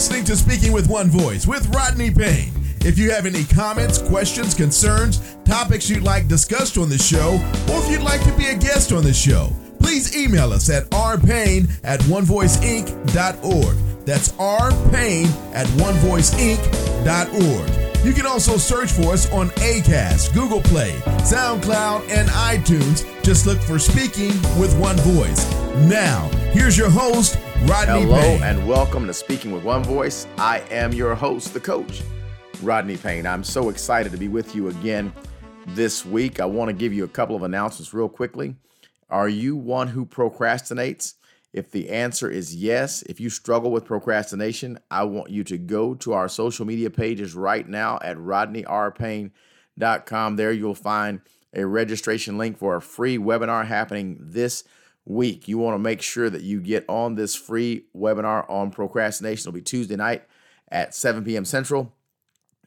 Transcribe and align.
listening 0.00 0.24
to 0.24 0.34
Speaking 0.34 0.72
with 0.72 0.88
One 0.88 1.10
Voice 1.10 1.46
with 1.46 1.68
Rodney 1.74 2.10
Payne. 2.10 2.50
If 2.86 2.98
you 2.98 3.10
have 3.10 3.26
any 3.26 3.44
comments, 3.44 3.98
questions, 3.98 4.54
concerns, 4.54 5.36
topics 5.44 5.90
you'd 5.90 6.02
like 6.02 6.26
discussed 6.26 6.78
on 6.78 6.88
the 6.88 6.96
show, 6.96 7.32
or 7.70 7.82
if 7.82 7.90
you'd 7.90 8.00
like 8.00 8.24
to 8.24 8.32
be 8.32 8.46
a 8.46 8.54
guest 8.54 8.92
on 8.92 9.02
the 9.02 9.12
show, 9.12 9.52
please 9.78 10.16
email 10.16 10.54
us 10.54 10.70
at 10.70 10.84
rpayne 10.84 11.70
at 11.84 12.00
onevoiceinc.org. 12.04 13.76
That's 14.06 14.32
rpayne 14.32 15.54
at 15.54 15.66
onevoiceinc.org. 15.66 18.02
You 18.02 18.14
can 18.14 18.24
also 18.24 18.56
search 18.56 18.92
for 18.92 19.12
us 19.12 19.30
on 19.30 19.50
ACAST, 19.50 20.32
Google 20.32 20.62
Play, 20.62 20.92
SoundCloud, 21.18 22.08
and 22.08 22.26
iTunes. 22.30 23.04
Just 23.22 23.44
look 23.44 23.58
for 23.58 23.78
Speaking 23.78 24.32
with 24.58 24.74
One 24.80 24.96
Voice. 25.00 25.46
Now, 25.90 26.30
here's 26.54 26.78
your 26.78 26.88
host, 26.88 27.36
Rodney 27.64 28.02
Hello 28.02 28.16
Payne. 28.16 28.42
and 28.42 28.66
welcome 28.66 29.06
to 29.06 29.12
Speaking 29.14 29.52
with 29.52 29.62
One 29.64 29.84
Voice. 29.84 30.26
I 30.38 30.60
am 30.70 30.92
your 30.92 31.14
host, 31.14 31.52
the 31.52 31.60
coach, 31.60 32.00
Rodney 32.62 32.96
Payne. 32.96 33.26
I'm 33.26 33.44
so 33.44 33.68
excited 33.68 34.10
to 34.12 34.18
be 34.18 34.28
with 34.28 34.54
you 34.54 34.68
again 34.68 35.12
this 35.68 36.06
week. 36.06 36.40
I 36.40 36.46
want 36.46 36.70
to 36.70 36.72
give 36.72 36.92
you 36.94 37.04
a 37.04 37.08
couple 37.08 37.36
of 37.36 37.42
announcements 37.42 37.92
real 37.92 38.08
quickly. 38.08 38.56
Are 39.10 39.28
you 39.28 39.56
one 39.56 39.88
who 39.88 40.06
procrastinates? 40.06 41.14
If 41.52 41.70
the 41.70 41.90
answer 41.90 42.30
is 42.30 42.56
yes, 42.56 43.02
if 43.02 43.20
you 43.20 43.28
struggle 43.28 43.70
with 43.70 43.84
procrastination, 43.84 44.78
I 44.90 45.04
want 45.04 45.28
you 45.30 45.44
to 45.44 45.58
go 45.58 45.94
to 45.96 46.14
our 46.14 46.28
social 46.28 46.64
media 46.64 46.88
pages 46.90 47.34
right 47.34 47.68
now 47.68 47.98
at 48.02 48.16
rodneyrpayne.com. 48.16 50.36
There 50.36 50.52
you'll 50.52 50.74
find 50.74 51.20
a 51.52 51.66
registration 51.66 52.38
link 52.38 52.56
for 52.58 52.76
a 52.76 52.82
free 52.82 53.18
webinar 53.18 53.66
happening 53.66 54.16
this 54.20 54.62
week. 55.10 55.48
You 55.48 55.58
want 55.58 55.74
to 55.74 55.78
make 55.78 56.02
sure 56.02 56.30
that 56.30 56.42
you 56.42 56.60
get 56.60 56.84
on 56.88 57.14
this 57.14 57.34
free 57.34 57.84
webinar 57.94 58.48
on 58.48 58.70
procrastination. 58.70 59.42
It'll 59.42 59.52
be 59.52 59.62
Tuesday 59.62 59.96
night 59.96 60.24
at 60.70 60.94
7 60.94 61.24
p.m. 61.24 61.44
Central. 61.44 61.92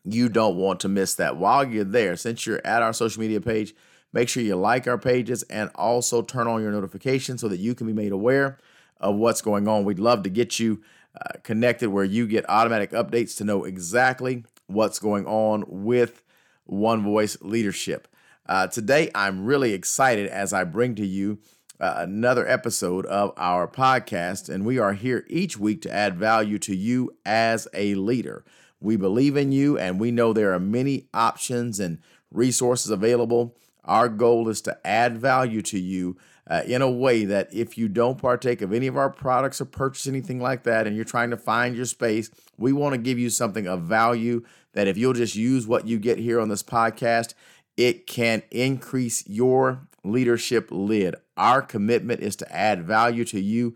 You 0.03 0.27
don't 0.27 0.57
want 0.57 0.81
to 0.81 0.89
miss 0.89 1.15
that. 1.15 1.37
While 1.37 1.65
you're 1.65 1.85
there, 1.85 2.17
since 2.17 2.45
you're 2.45 2.65
at 2.65 2.81
our 2.81 2.93
social 2.93 3.21
media 3.21 3.39
page, 3.39 3.73
make 4.11 4.27
sure 4.27 4.43
you 4.43 4.55
like 4.55 4.87
our 4.87 4.97
pages 4.97 5.43
and 5.43 5.69
also 5.75 6.21
turn 6.21 6.47
on 6.47 6.61
your 6.61 6.71
notifications 6.71 7.39
so 7.39 7.47
that 7.47 7.59
you 7.59 7.73
can 7.73 7.87
be 7.87 7.93
made 7.93 8.11
aware 8.11 8.57
of 8.99 9.15
what's 9.15 9.41
going 9.41 9.67
on. 9.67 9.85
We'd 9.85 9.99
love 9.99 10.23
to 10.23 10.29
get 10.29 10.59
you 10.59 10.81
uh, 11.15 11.39
connected 11.43 11.89
where 11.89 12.03
you 12.03 12.27
get 12.27 12.49
automatic 12.49 12.91
updates 12.91 13.37
to 13.37 13.45
know 13.45 13.63
exactly 13.63 14.43
what's 14.67 14.99
going 14.99 15.25
on 15.25 15.63
with 15.67 16.21
One 16.65 17.03
Voice 17.03 17.37
Leadership. 17.41 18.07
Uh, 18.45 18.67
today, 18.67 19.09
I'm 19.15 19.45
really 19.45 19.73
excited 19.73 20.27
as 20.27 20.51
I 20.51 20.65
bring 20.65 20.95
to 20.95 21.05
you 21.05 21.39
uh, 21.79 21.95
another 21.97 22.47
episode 22.47 23.05
of 23.07 23.33
our 23.37 23.67
podcast, 23.67 24.47
and 24.47 24.65
we 24.65 24.77
are 24.77 24.93
here 24.93 25.25
each 25.27 25.57
week 25.57 25.81
to 25.81 25.93
add 25.93 26.17
value 26.17 26.59
to 26.59 26.75
you 26.75 27.15
as 27.25 27.67
a 27.73 27.95
leader. 27.95 28.45
We 28.79 28.95
believe 28.95 29.35
in 29.37 29.51
you, 29.51 29.77
and 29.77 29.99
we 29.99 30.11
know 30.11 30.33
there 30.33 30.53
are 30.53 30.59
many 30.59 31.07
options 31.13 31.79
and 31.79 31.99
resources 32.31 32.91
available. 32.91 33.55
Our 33.85 34.09
goal 34.09 34.49
is 34.49 34.61
to 34.61 34.77
add 34.85 35.17
value 35.17 35.61
to 35.63 35.79
you 35.79 36.17
uh, 36.47 36.61
in 36.65 36.81
a 36.81 36.91
way 36.91 37.25
that 37.25 37.53
if 37.53 37.77
you 37.77 37.87
don't 37.87 38.21
partake 38.21 38.61
of 38.61 38.73
any 38.73 38.87
of 38.87 38.97
our 38.97 39.09
products 39.09 39.61
or 39.61 39.65
purchase 39.65 40.07
anything 40.07 40.39
like 40.39 40.63
that, 40.63 40.85
and 40.85 40.95
you're 40.95 41.05
trying 41.05 41.29
to 41.29 41.37
find 41.37 41.75
your 41.75 41.85
space, 41.85 42.29
we 42.57 42.73
want 42.73 42.93
to 42.93 42.97
give 42.97 43.17
you 43.17 43.29
something 43.29 43.67
of 43.67 43.83
value 43.83 44.43
that 44.73 44.87
if 44.87 44.97
you'll 44.97 45.13
just 45.13 45.35
use 45.35 45.65
what 45.65 45.87
you 45.87 45.97
get 45.97 46.17
here 46.17 46.39
on 46.39 46.49
this 46.49 46.63
podcast, 46.63 47.33
it 47.77 48.05
can 48.05 48.43
increase 48.51 49.27
your 49.27 49.87
leadership 50.03 50.67
lid. 50.69 51.15
Our 51.37 51.61
commitment 51.61 52.21
is 52.21 52.35
to 52.37 52.55
add 52.55 52.83
value 52.83 53.25
to 53.25 53.39
you 53.39 53.75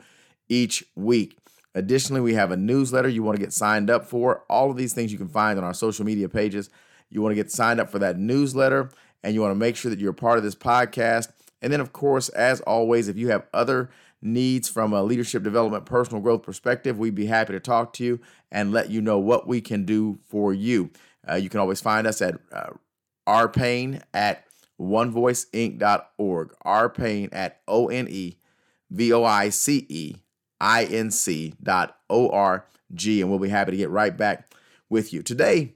each 0.50 0.84
week. 0.96 1.38
Additionally, 1.76 2.22
we 2.22 2.34
have 2.34 2.52
a 2.52 2.58
newsletter 2.58 3.08
you 3.08 3.22
want 3.24 3.38
to 3.38 3.44
get 3.44 3.54
signed 3.54 3.90
up 3.90 4.06
for. 4.06 4.44
All 4.50 4.72
of 4.72 4.78
these 4.78 4.94
things 4.94 5.12
you 5.12 5.18
can 5.18 5.28
find 5.28 5.58
on 5.58 5.64
our 5.64 5.74
social 5.74 6.06
media 6.06 6.28
pages. 6.28 6.70
You 7.10 7.22
want 7.22 7.32
to 7.32 7.36
get 7.36 7.52
signed 7.52 7.80
up 7.80 7.90
for 7.90 8.00
that 8.00 8.18
newsletter 8.18 8.90
and 9.24 9.34
you 9.34 9.42
want 9.42 9.52
to 9.52 9.56
make 9.56 9.76
sure 9.76 9.90
that 9.90 10.00
you're 10.00 10.12
a 10.12 10.16
part 10.16 10.38
of 10.38 10.44
this 10.44 10.56
podcast. 10.56 11.32
And 11.62 11.72
then, 11.72 11.80
of 11.80 11.94
course, 11.94 12.30
as 12.30 12.62
always, 12.62 13.08
if 13.08 13.18
you 13.18 13.30
have 13.30 13.46
other 13.54 13.90
needs 14.22 14.68
from 14.68 14.94
a 14.94 15.04
leadership 15.04 15.44
development, 15.44 15.86
personal 15.86 16.22
growth 16.22 16.44
perspective, 16.44 16.98
we'd 16.98 17.16
be 17.16 17.28
happy 17.28 17.54
to 17.54 17.60
talk 17.60 17.94
to 17.94 18.04
you 18.04 18.20
and 18.52 18.72
let 18.72 18.90
you 18.90 19.02
know 19.02 19.20
what 19.20 19.48
we 19.48 19.62
can 19.62 19.86
do 19.86 20.20
for 20.28 20.54
you. 20.54 20.90
Uh, 21.30 21.36
you 21.36 21.50
can 21.50 21.60
always 21.60 21.82
find 21.82 22.08
us 22.08 22.22
at 22.22 22.40
uh, 22.52 22.70
rpayne 23.28 24.02
at 24.14 24.47
onevoiceinc.org. 24.80 26.54
rpayne 26.66 27.30
at 27.32 27.62
O 27.68 27.88
N 27.90 28.08
E 28.10 28.38
V 28.90 29.14
O 29.14 29.24
I 29.24 29.50
C 29.50 29.86
E 29.90 30.16
I 30.60 30.86
N 30.86 31.12
C 31.12 31.54
dot 31.62 31.98
O 32.10 32.30
R 32.30 32.66
G. 32.94 33.22
And 33.22 33.30
we'll 33.30 33.40
be 33.40 33.50
happy 33.50 33.72
to 33.72 33.78
get 33.78 33.90
right 33.90 34.16
back 34.16 34.54
with 34.90 35.14
you. 35.14 35.22
Today, 35.22 35.74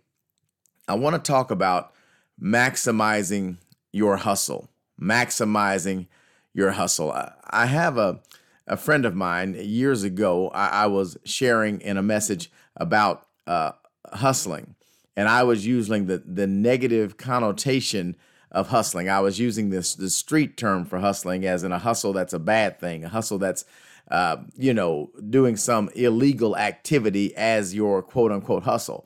I 0.87 0.95
want 0.95 1.15
to 1.15 1.31
talk 1.31 1.51
about 1.51 1.93
maximizing 2.41 3.57
your 3.91 4.17
hustle. 4.17 4.69
Maximizing 4.99 6.07
your 6.53 6.71
hustle. 6.71 7.15
I 7.49 7.65
have 7.65 7.97
a, 7.97 8.19
a 8.67 8.77
friend 8.77 9.05
of 9.05 9.15
mine 9.15 9.55
years 9.59 10.03
ago, 10.03 10.49
I, 10.49 10.83
I 10.83 10.87
was 10.87 11.17
sharing 11.23 11.81
in 11.81 11.97
a 11.97 12.03
message 12.03 12.51
about 12.75 13.27
uh, 13.47 13.71
hustling, 14.13 14.75
and 15.15 15.27
I 15.27 15.43
was 15.43 15.65
using 15.65 16.07
the, 16.07 16.19
the 16.25 16.47
negative 16.47 17.17
connotation 17.17 18.15
of 18.51 18.69
hustling. 18.69 19.09
I 19.09 19.19
was 19.21 19.39
using 19.39 19.69
this 19.69 19.95
the 19.95 20.09
street 20.09 20.57
term 20.57 20.85
for 20.85 20.99
hustling 20.99 21.45
as 21.45 21.63
in 21.63 21.71
a 21.71 21.79
hustle 21.79 22.13
that's 22.13 22.33
a 22.33 22.39
bad 22.39 22.79
thing, 22.79 23.03
a 23.03 23.09
hustle 23.09 23.37
that's 23.37 23.65
uh, 24.09 24.37
you 24.57 24.73
know 24.73 25.09
doing 25.29 25.55
some 25.55 25.89
illegal 25.95 26.57
activity 26.57 27.35
as 27.35 27.73
your 27.73 28.01
quote 28.01 28.31
unquote 28.31 28.63
hustle. 28.63 29.05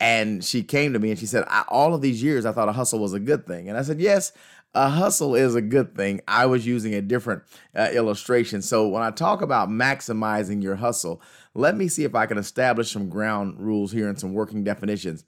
And 0.00 0.44
she 0.44 0.62
came 0.62 0.92
to 0.92 0.98
me 0.98 1.10
and 1.10 1.18
she 1.18 1.26
said, 1.26 1.44
All 1.68 1.94
of 1.94 2.02
these 2.02 2.22
years, 2.22 2.46
I 2.46 2.52
thought 2.52 2.68
a 2.68 2.72
hustle 2.72 3.00
was 3.00 3.12
a 3.12 3.20
good 3.20 3.46
thing. 3.46 3.68
And 3.68 3.76
I 3.76 3.82
said, 3.82 4.00
Yes, 4.00 4.32
a 4.74 4.88
hustle 4.88 5.34
is 5.34 5.54
a 5.54 5.60
good 5.60 5.96
thing. 5.96 6.20
I 6.28 6.46
was 6.46 6.66
using 6.66 6.94
a 6.94 7.02
different 7.02 7.42
uh, 7.74 7.88
illustration. 7.92 8.62
So 8.62 8.86
when 8.86 9.02
I 9.02 9.10
talk 9.10 9.42
about 9.42 9.68
maximizing 9.68 10.62
your 10.62 10.76
hustle, 10.76 11.20
let 11.54 11.76
me 11.76 11.88
see 11.88 12.04
if 12.04 12.14
I 12.14 12.26
can 12.26 12.38
establish 12.38 12.92
some 12.92 13.08
ground 13.08 13.58
rules 13.58 13.90
here 13.90 14.08
and 14.08 14.18
some 14.18 14.34
working 14.34 14.62
definitions. 14.62 15.24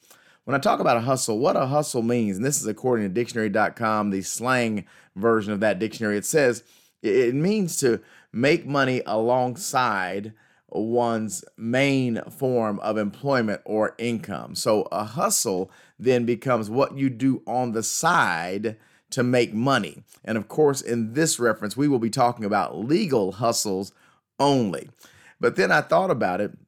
When 0.51 0.59
I 0.59 0.63
talk 0.63 0.81
about 0.81 0.97
a 0.97 1.03
hustle, 1.03 1.39
what 1.39 1.55
a 1.55 1.67
hustle 1.67 2.03
means, 2.03 2.37
and 2.37 2.45
this 2.45 2.61
is 2.61 2.67
according 2.67 3.07
to 3.07 3.15
dictionary.com, 3.15 4.11
the 4.11 4.23
slang 4.23 4.85
version 5.15 5.53
of 5.53 5.61
that 5.61 5.79
dictionary, 5.79 6.17
it 6.17 6.25
says 6.25 6.65
it 7.03 7.37
means 7.37 7.77
to 7.77 8.01
make 8.33 8.67
money 8.67 9.01
alongside 9.07 10.33
one's 10.69 11.45
main 11.57 12.21
form 12.37 12.81
of 12.81 12.99
employment 12.99 13.61
or 13.65 13.95
income. 13.97 14.57
So 14.57 14.89
a 14.91 15.05
hustle 15.05 15.71
then 16.01 16.25
becomes 16.25 16.69
what 16.69 16.97
you 16.97 17.11
do 17.11 17.45
on 17.47 17.71
the 17.71 17.85
side 17.85 18.77
to 19.11 19.23
make 19.23 19.55
money. 19.55 20.03
And 20.25 20.37
of 20.37 20.49
course, 20.49 20.81
in 20.81 21.13
this 21.13 21.39
reference, 21.39 21.77
we 21.77 21.87
will 21.87 22.01
be 22.01 22.11
talking 22.11 22.45
about 22.45 22.77
legal 22.77 23.31
hustles 23.31 23.93
only. 24.41 24.91
But 25.39 25.55
then 25.55 25.71
I 25.71 25.81
thought 25.81 26.11
about 26.11 26.41
it. 26.41 26.59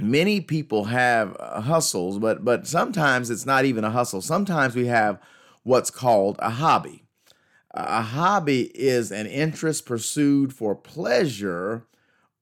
Many 0.00 0.40
people 0.40 0.84
have 0.84 1.36
uh, 1.40 1.60
hustles, 1.62 2.18
but 2.18 2.44
but 2.44 2.66
sometimes 2.66 3.30
it's 3.30 3.46
not 3.46 3.64
even 3.64 3.84
a 3.84 3.90
hustle. 3.90 4.20
Sometimes 4.20 4.76
we 4.76 4.86
have 4.86 5.20
what's 5.64 5.90
called 5.90 6.36
a 6.38 6.50
hobby. 6.50 7.02
A 7.72 8.02
hobby 8.02 8.70
is 8.74 9.10
an 9.10 9.26
interest 9.26 9.86
pursued 9.86 10.52
for 10.52 10.74
pleasure 10.74 11.86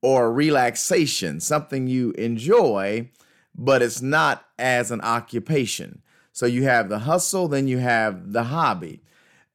or 0.03 0.33
relaxation, 0.33 1.41
something 1.41 1.89
you 1.89 2.13
enjoy, 2.13 3.11
but 3.55 3.83
it's 3.83 4.01
not 4.01 4.45
as 4.59 4.91
an 4.91 5.01
occupation. 5.01 6.03
So 6.33 6.47
you 6.47 6.65
have 6.65 6.89
the 6.89 7.01
hustle, 7.01 7.49
then 7.49 7.67
you 7.67 7.79
have 7.79 8.33
the 8.33 8.45
hobby. 8.45 9.01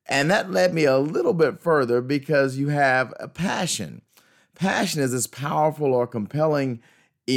And 0.07 0.29
that 0.29 0.51
led 0.51 0.73
me 0.73 0.83
a 0.83 0.97
little 0.97 1.33
bit 1.33 1.59
further 1.59 2.01
because 2.01 2.57
you 2.57 2.69
have 2.69 3.13
a 3.19 3.27
passion. 3.27 4.01
Passion 4.55 5.01
is 5.01 5.11
this 5.11 5.27
powerful 5.27 5.93
or 5.93 6.05
compelling 6.05 6.81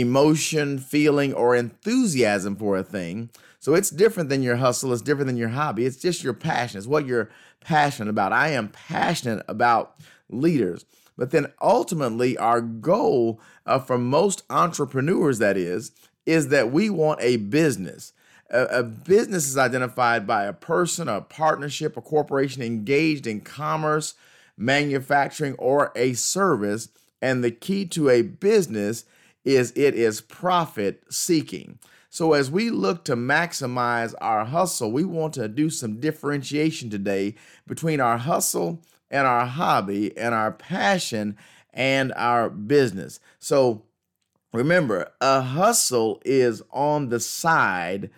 emotion, 0.00 0.78
feeling, 0.78 1.32
or 1.32 1.54
enthusiasm 1.54 2.56
for 2.56 2.76
a 2.76 2.82
thing. 2.82 3.30
So 3.60 3.74
it's 3.74 3.90
different 3.90 4.28
than 4.28 4.42
your 4.42 4.56
hustle, 4.56 4.92
it's 4.92 5.02
different 5.02 5.26
than 5.26 5.36
your 5.36 5.48
hobby. 5.48 5.86
It's 5.86 5.96
just 5.96 6.22
your 6.22 6.34
passion, 6.34 6.78
it's 6.78 6.86
what 6.86 7.06
you're 7.06 7.30
passionate 7.60 8.10
about. 8.10 8.32
I 8.32 8.48
am 8.50 8.68
passionate 8.68 9.44
about 9.48 9.96
leaders. 10.28 10.84
But 11.16 11.30
then 11.30 11.52
ultimately, 11.62 12.36
our 12.36 12.60
goal 12.60 13.40
uh, 13.66 13.78
for 13.78 13.98
most 13.98 14.42
entrepreneurs, 14.50 15.38
that 15.38 15.56
is, 15.56 15.92
is 16.26 16.48
that 16.48 16.72
we 16.72 16.90
want 16.90 17.20
a 17.22 17.36
business. 17.36 18.12
A, 18.50 18.64
a 18.64 18.82
business 18.82 19.48
is 19.48 19.56
identified 19.56 20.26
by 20.26 20.44
a 20.44 20.52
person, 20.52 21.08
a 21.08 21.20
partnership, 21.20 21.96
a 21.96 22.02
corporation 22.02 22.62
engaged 22.62 23.26
in 23.26 23.40
commerce, 23.40 24.14
manufacturing, 24.56 25.54
or 25.54 25.92
a 25.94 26.14
service. 26.14 26.88
And 27.22 27.42
the 27.42 27.50
key 27.50 27.86
to 27.86 28.10
a 28.10 28.22
business 28.22 29.04
is 29.44 29.72
it 29.76 29.94
is 29.94 30.20
profit 30.20 31.02
seeking. 31.10 31.78
So, 32.10 32.32
as 32.32 32.50
we 32.50 32.70
look 32.70 33.04
to 33.06 33.16
maximize 33.16 34.14
our 34.20 34.44
hustle, 34.44 34.92
we 34.92 35.04
want 35.04 35.34
to 35.34 35.48
do 35.48 35.68
some 35.68 35.98
differentiation 35.98 36.88
today 36.88 37.34
between 37.66 38.00
our 38.00 38.18
hustle 38.18 38.82
and 39.10 39.26
our 39.26 39.46
hobby 39.46 40.16
and 40.16 40.34
our 40.34 40.52
passion 40.52 41.36
and 41.72 42.12
our 42.14 42.48
business. 42.48 43.18
So, 43.40 43.82
remember, 44.52 45.10
a 45.20 45.40
hustle 45.42 46.22
is 46.24 46.62
on 46.70 47.08
the 47.08 47.18
side 47.20 48.10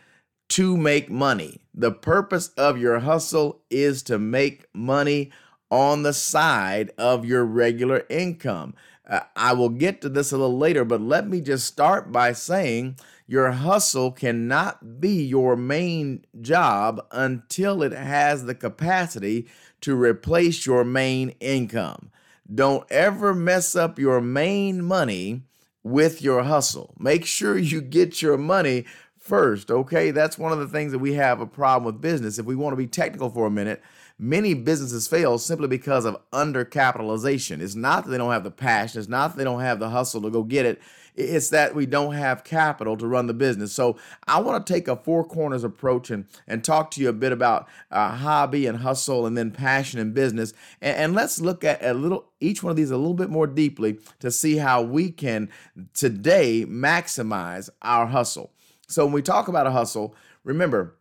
to 0.51 0.77
make 0.77 1.11
money. 1.11 1.63
The 1.75 1.93
purpose 1.93 2.49
of 2.49 2.79
your 2.79 3.01
hustle 3.01 3.63
is 3.71 4.03
to 4.05 4.19
make 4.19 4.67
money 4.75 5.33
on 5.71 6.03
the 6.03 6.13
side 6.13 6.93
of 6.99 7.25
your 7.25 7.45
regular 7.45 8.05
income. 8.09 8.75
Uh, 9.07 9.21
I 9.37 9.53
will 9.53 9.69
get 9.69 10.01
to 10.01 10.09
this 10.09 10.33
a 10.33 10.37
little 10.37 10.59
later, 10.59 10.85
but 10.85 11.01
let 11.01 11.29
me 11.29 11.41
just 11.41 11.67
start 11.67 12.11
by 12.11 12.33
saying 12.33 12.99
your 13.27 13.53
hustle 13.53 14.11
cannot 14.11 15.01
be 15.01 15.23
your 15.23 15.57
main 15.57 16.25
job 16.41 17.05
until 17.13 17.83
it 17.83 17.93
has 17.93 18.45
the 18.45 18.55
capacity 18.55 19.49
to 19.81 19.95
replace 19.95 20.67
your 20.67 20.85
main 20.85 21.31
income. 21.41 22.11
Don't 22.53 22.91
ever 22.91 23.35
mess 23.35 23.75
up 23.75 23.99
your 23.99 24.21
main 24.21 24.83
money 24.85 25.43
with 25.83 26.23
your 26.23 26.45
hustle. 26.45 26.95
Make 26.99 27.27
sure 27.27 27.57
you 27.59 27.81
get 27.81 28.23
your 28.23 28.37
money 28.37 28.87
first, 29.19 29.71
okay? 29.71 30.13
That's 30.13 30.39
one 30.39 30.53
of 30.53 30.59
the 30.59 30.69
things 30.69 30.93
that 30.93 30.99
we 30.99 31.15
have 31.15 31.41
a 31.41 31.47
problem 31.47 31.93
with 31.93 32.01
business. 32.01 32.39
If 32.39 32.47
we 32.47 32.57
want 32.57 32.73
to 32.73 32.77
be 32.77 32.87
technical 32.87 33.31
for 33.31 33.47
a 33.47 33.51
minute, 33.51 33.83
many 34.19 34.55
businesses 34.55 35.09
fail 35.09 35.39
simply 35.39 35.69
because 35.69 36.05
of 36.05 36.17
undercapitalization. 36.31 37.61
It's 37.61 37.75
not 37.75 38.05
that 38.05 38.11
they 38.11 38.19
don't 38.19 38.33
have 38.33 38.45
the 38.45 38.51
passion, 38.51 39.01
it's 39.01 39.09
not 39.09 39.29
that 39.29 39.39
they 39.39 39.45
don't 39.45 39.61
have 39.61 39.79
the 39.79 39.91
hustle 39.91 40.23
to 40.23 40.31
go 40.31 40.43
get 40.43 40.67
it. 40.67 40.81
It's 41.17 41.49
that 41.49 41.75
we 41.75 41.87
don't 41.87 42.13
have 42.13 42.45
capital 42.45 42.95
to 42.99 43.07
run 43.07 43.27
the 43.27 43.33
business. 43.33 43.73
So 43.73 43.97
I 44.27 44.39
want 44.41 44.67
to 44.67 44.73
take 44.73 44.87
a 44.87 44.97
four 44.97 45.25
corners 45.25 45.65
approach 45.65 46.11
and, 46.11 46.27
and 46.47 46.63
talk 46.63 46.91
to 46.91 47.01
you 47.01 47.09
a 47.09 47.15
bit 47.15 47.33
about 47.33 47.67
uh, 47.91 48.11
hobby 48.11 48.67
and 48.67 48.79
hustle 48.79 49.25
and 49.25 49.37
then 49.37 49.51
passion 49.51 49.99
and 49.99 50.13
business. 50.13 50.53
And, 50.83 50.97
and 50.97 51.15
let's 51.15 51.41
look 51.41 51.65
at 51.65 51.83
a 51.83 51.95
little 51.95 52.27
each 52.41 52.63
one 52.63 52.71
of 52.71 52.77
these 52.77 52.91
a 52.91 52.99
little 52.99 53.15
bit 53.15 53.31
more 53.31 53.47
deeply 53.47 53.99
to 54.21 54.31
see 54.31 54.59
how 54.59 54.83
we 54.83 55.11
can 55.11 55.49
today 55.95 56.67
maximize 56.67 57.71
our 57.81 58.07
hustle. 58.07 58.53
So 58.87 59.05
when 59.07 59.15
we 59.15 59.23
talk 59.23 59.49
about 59.49 59.67
a 59.67 59.71
hustle, 59.71 60.15
remember 60.45 60.97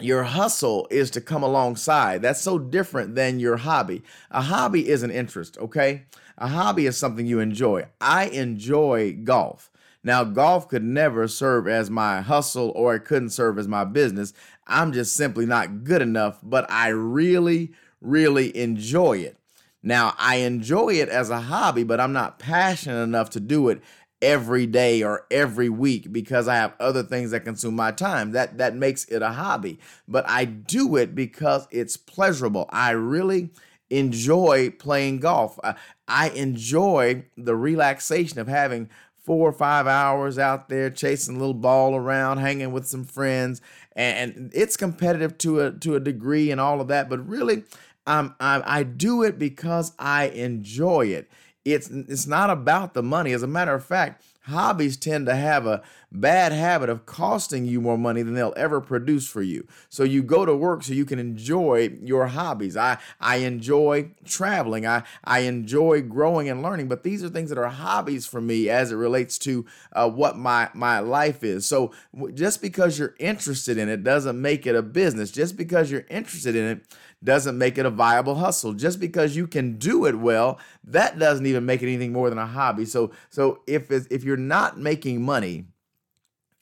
your 0.00 0.24
hustle 0.24 0.88
is 0.90 1.10
to 1.12 1.20
come 1.20 1.42
alongside. 1.42 2.22
That's 2.22 2.40
so 2.40 2.58
different 2.58 3.14
than 3.14 3.40
your 3.40 3.58
hobby. 3.58 4.02
A 4.30 4.42
hobby 4.42 4.88
is 4.88 5.02
an 5.02 5.10
interest, 5.10 5.58
okay? 5.58 6.04
A 6.38 6.48
hobby 6.48 6.86
is 6.86 6.96
something 6.96 7.26
you 7.26 7.40
enjoy. 7.40 7.86
I 8.00 8.26
enjoy 8.26 9.12
golf. 9.12 9.70
Now, 10.04 10.24
golf 10.24 10.68
could 10.68 10.82
never 10.82 11.28
serve 11.28 11.68
as 11.68 11.88
my 11.88 12.22
hustle 12.22 12.72
or 12.74 12.96
it 12.96 13.04
couldn't 13.04 13.30
serve 13.30 13.58
as 13.58 13.68
my 13.68 13.84
business. 13.84 14.32
I'm 14.66 14.92
just 14.92 15.14
simply 15.14 15.46
not 15.46 15.84
good 15.84 16.02
enough, 16.02 16.40
but 16.42 16.68
I 16.68 16.88
really, 16.88 17.72
really 18.00 18.56
enjoy 18.56 19.18
it. 19.18 19.36
Now, 19.82 20.14
I 20.18 20.36
enjoy 20.36 20.94
it 20.94 21.08
as 21.08 21.30
a 21.30 21.42
hobby, 21.42 21.82
but 21.84 22.00
I'm 22.00 22.12
not 22.12 22.38
passionate 22.38 23.02
enough 23.02 23.30
to 23.30 23.40
do 23.40 23.68
it 23.68 23.80
every 24.22 24.66
day 24.66 25.02
or 25.02 25.26
every 25.30 25.68
week 25.68 26.12
because 26.12 26.48
I 26.48 26.54
have 26.54 26.74
other 26.80 27.02
things 27.02 27.32
that 27.32 27.40
consume 27.40 27.74
my 27.74 27.90
time. 27.90 28.32
That 28.32 28.58
that 28.58 28.74
makes 28.74 29.04
it 29.06 29.20
a 29.20 29.30
hobby. 29.30 29.78
But 30.08 30.24
I 30.28 30.44
do 30.46 30.96
it 30.96 31.14
because 31.14 31.68
it's 31.70 31.96
pleasurable. 31.96 32.66
I 32.70 32.92
really 32.92 33.50
enjoy 33.90 34.70
playing 34.70 35.20
golf. 35.20 35.58
I, 35.62 35.74
I 36.08 36.30
enjoy 36.30 37.24
the 37.36 37.56
relaxation 37.56 38.38
of 38.38 38.48
having 38.48 38.88
four 39.22 39.48
or 39.48 39.52
five 39.52 39.86
hours 39.86 40.38
out 40.38 40.68
there 40.68 40.90
chasing 40.90 41.36
a 41.36 41.38
little 41.38 41.54
ball 41.54 41.94
around, 41.94 42.38
hanging 42.38 42.72
with 42.72 42.86
some 42.86 43.04
friends, 43.04 43.60
and, 43.94 44.50
it's 44.54 44.76
competitive 44.76 45.36
to 45.38 45.60
a 45.60 45.70
to 45.72 45.94
a 45.94 46.00
degree 46.00 46.50
and 46.50 46.60
all 46.60 46.80
of 46.80 46.88
that. 46.88 47.08
But 47.08 47.26
really, 47.26 47.64
um, 48.06 48.34
I, 48.40 48.62
I 48.64 48.82
do 48.82 49.22
it 49.22 49.38
because 49.38 49.92
I 49.98 50.28
enjoy 50.28 51.06
it. 51.06 51.30
It's 51.64 51.88
it's 51.88 52.26
not 52.26 52.50
about 52.50 52.94
the 52.94 53.02
money. 53.02 53.32
As 53.32 53.42
a 53.42 53.46
matter 53.46 53.74
of 53.74 53.84
fact, 53.84 54.24
hobbies 54.46 54.96
tend 54.96 55.26
to 55.26 55.34
have 55.36 55.66
a 55.66 55.82
bad 56.10 56.52
habit 56.52 56.90
of 56.90 57.06
costing 57.06 57.64
you 57.64 57.80
more 57.80 57.96
money 57.96 58.22
than 58.22 58.34
they'll 58.34 58.52
ever 58.56 58.80
produce 58.80 59.28
for 59.28 59.42
you. 59.42 59.66
So 59.88 60.02
you 60.02 60.22
go 60.22 60.44
to 60.44 60.54
work 60.56 60.82
so 60.82 60.92
you 60.92 61.04
can 61.04 61.18
enjoy 61.18 61.96
your 62.02 62.26
hobbies. 62.26 62.76
I 62.76 62.98
I 63.20 63.36
enjoy 63.36 64.10
traveling. 64.24 64.86
I 64.86 65.04
I 65.22 65.40
enjoy 65.40 66.02
growing 66.02 66.48
and 66.48 66.62
learning. 66.62 66.88
But 66.88 67.04
these 67.04 67.22
are 67.22 67.28
things 67.28 67.50
that 67.50 67.58
are 67.58 67.68
hobbies 67.68 68.26
for 68.26 68.40
me 68.40 68.68
as 68.68 68.90
it 68.90 68.96
relates 68.96 69.38
to 69.38 69.64
uh, 69.92 70.10
what 70.10 70.36
my 70.36 70.68
my 70.74 70.98
life 70.98 71.44
is. 71.44 71.64
So 71.66 71.92
just 72.34 72.60
because 72.60 72.98
you're 72.98 73.14
interested 73.20 73.78
in 73.78 73.88
it 73.88 74.02
doesn't 74.02 74.40
make 74.40 74.66
it 74.66 74.74
a 74.74 74.82
business. 74.82 75.30
Just 75.30 75.56
because 75.56 75.90
you're 75.90 76.06
interested 76.10 76.56
in 76.56 76.64
it 76.64 76.86
doesn't 77.24 77.58
make 77.58 77.78
it 77.78 77.86
a 77.86 77.90
viable 77.90 78.36
hustle. 78.36 78.72
Just 78.72 79.00
because 79.00 79.36
you 79.36 79.46
can 79.46 79.78
do 79.78 80.06
it 80.06 80.16
well, 80.16 80.58
that 80.84 81.18
doesn't 81.18 81.46
even 81.46 81.66
make 81.66 81.82
it 81.82 81.86
anything 81.86 82.12
more 82.12 82.28
than 82.28 82.38
a 82.38 82.46
hobby. 82.46 82.84
So 82.84 83.12
so 83.30 83.60
if 83.66 83.90
if 83.90 84.24
you're 84.24 84.36
not 84.36 84.78
making 84.78 85.22
money, 85.22 85.66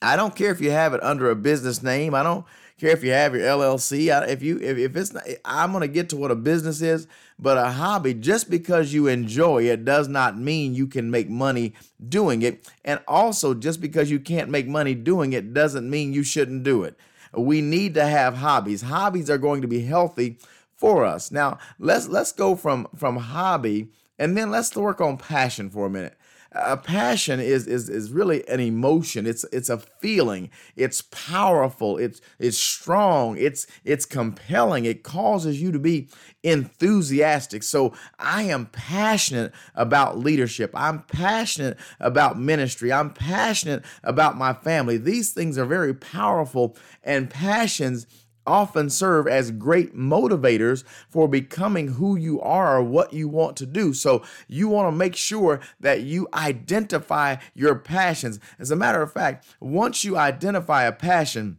I 0.02 0.16
don't 0.16 0.34
care 0.34 0.50
if 0.50 0.60
you 0.60 0.70
have 0.70 0.94
it 0.94 1.02
under 1.02 1.30
a 1.30 1.36
business 1.36 1.82
name. 1.82 2.14
I 2.14 2.22
don't 2.22 2.44
care 2.78 2.90
if 2.90 3.04
you 3.04 3.12
have 3.12 3.34
your 3.34 3.44
LLC. 3.44 4.28
if 4.28 4.42
you 4.42 4.58
if, 4.58 4.78
if 4.78 4.96
it's 4.96 5.12
not, 5.12 5.24
I'm 5.44 5.72
going 5.72 5.82
to 5.82 5.88
get 5.88 6.08
to 6.10 6.16
what 6.16 6.30
a 6.30 6.36
business 6.36 6.80
is, 6.80 7.06
but 7.38 7.58
a 7.58 7.70
hobby 7.70 8.14
just 8.14 8.50
because 8.50 8.94
you 8.94 9.06
enjoy 9.06 9.64
it 9.64 9.84
does 9.84 10.08
not 10.08 10.38
mean 10.38 10.74
you 10.74 10.86
can 10.86 11.10
make 11.10 11.28
money 11.28 11.74
doing 12.08 12.42
it. 12.42 12.68
And 12.84 13.00
also 13.06 13.52
just 13.54 13.80
because 13.80 14.10
you 14.10 14.18
can't 14.18 14.50
make 14.50 14.66
money 14.66 14.94
doing 14.94 15.34
it 15.34 15.52
doesn't 15.52 15.88
mean 15.88 16.14
you 16.14 16.22
shouldn't 16.22 16.64
do 16.64 16.82
it. 16.82 16.96
We 17.32 17.60
need 17.60 17.94
to 17.94 18.06
have 18.06 18.36
hobbies. 18.36 18.82
Hobbies 18.82 19.30
are 19.30 19.38
going 19.38 19.62
to 19.62 19.68
be 19.68 19.82
healthy 19.82 20.38
for 20.76 21.04
us. 21.04 21.30
Now, 21.30 21.58
let's 21.78 22.08
let's 22.08 22.32
go 22.32 22.56
from 22.56 22.88
from 22.96 23.16
hobby 23.16 23.90
and 24.18 24.36
then 24.36 24.50
let's 24.50 24.74
work 24.76 25.00
on 25.00 25.16
passion 25.16 25.70
for 25.70 25.86
a 25.86 25.90
minute. 25.90 26.16
A 26.52 26.76
passion 26.76 27.38
is 27.38 27.68
is 27.68 27.88
is 27.88 28.10
really 28.10 28.46
an 28.48 28.58
emotion. 28.58 29.24
It's 29.24 29.44
it's 29.52 29.68
a 29.68 29.78
feeling. 29.78 30.50
It's 30.74 31.00
powerful. 31.00 31.96
It's 31.96 32.20
it's 32.40 32.58
strong. 32.58 33.36
It's 33.38 33.68
it's 33.84 34.04
compelling. 34.04 34.84
It 34.84 35.04
causes 35.04 35.62
you 35.62 35.70
to 35.70 35.78
be 35.78 36.08
enthusiastic. 36.42 37.62
So 37.62 37.92
I 38.18 38.42
am 38.44 38.66
passionate 38.66 39.52
about 39.76 40.18
leadership. 40.18 40.72
I'm 40.74 41.02
passionate 41.02 41.76
about 42.00 42.36
ministry. 42.38 42.92
I'm 42.92 43.12
passionate 43.12 43.84
about 44.02 44.36
my 44.36 44.52
family. 44.52 44.96
These 44.96 45.30
things 45.30 45.56
are 45.56 45.66
very 45.66 45.94
powerful 45.94 46.76
and 47.04 47.30
passions 47.30 48.06
often 48.46 48.90
serve 48.90 49.26
as 49.26 49.50
great 49.50 49.94
motivators 49.94 50.84
for 51.08 51.28
becoming 51.28 51.88
who 51.88 52.16
you 52.16 52.40
are 52.40 52.78
or 52.78 52.82
what 52.82 53.12
you 53.12 53.28
want 53.28 53.56
to 53.58 53.66
do. 53.66 53.92
So 53.94 54.22
you 54.48 54.68
want 54.68 54.92
to 54.92 54.96
make 54.96 55.16
sure 55.16 55.60
that 55.80 56.02
you 56.02 56.28
identify 56.34 57.36
your 57.54 57.76
passions. 57.76 58.40
As 58.58 58.70
a 58.70 58.76
matter 58.76 59.02
of 59.02 59.12
fact, 59.12 59.46
once 59.60 60.04
you 60.04 60.16
identify 60.16 60.84
a 60.84 60.92
passion, 60.92 61.58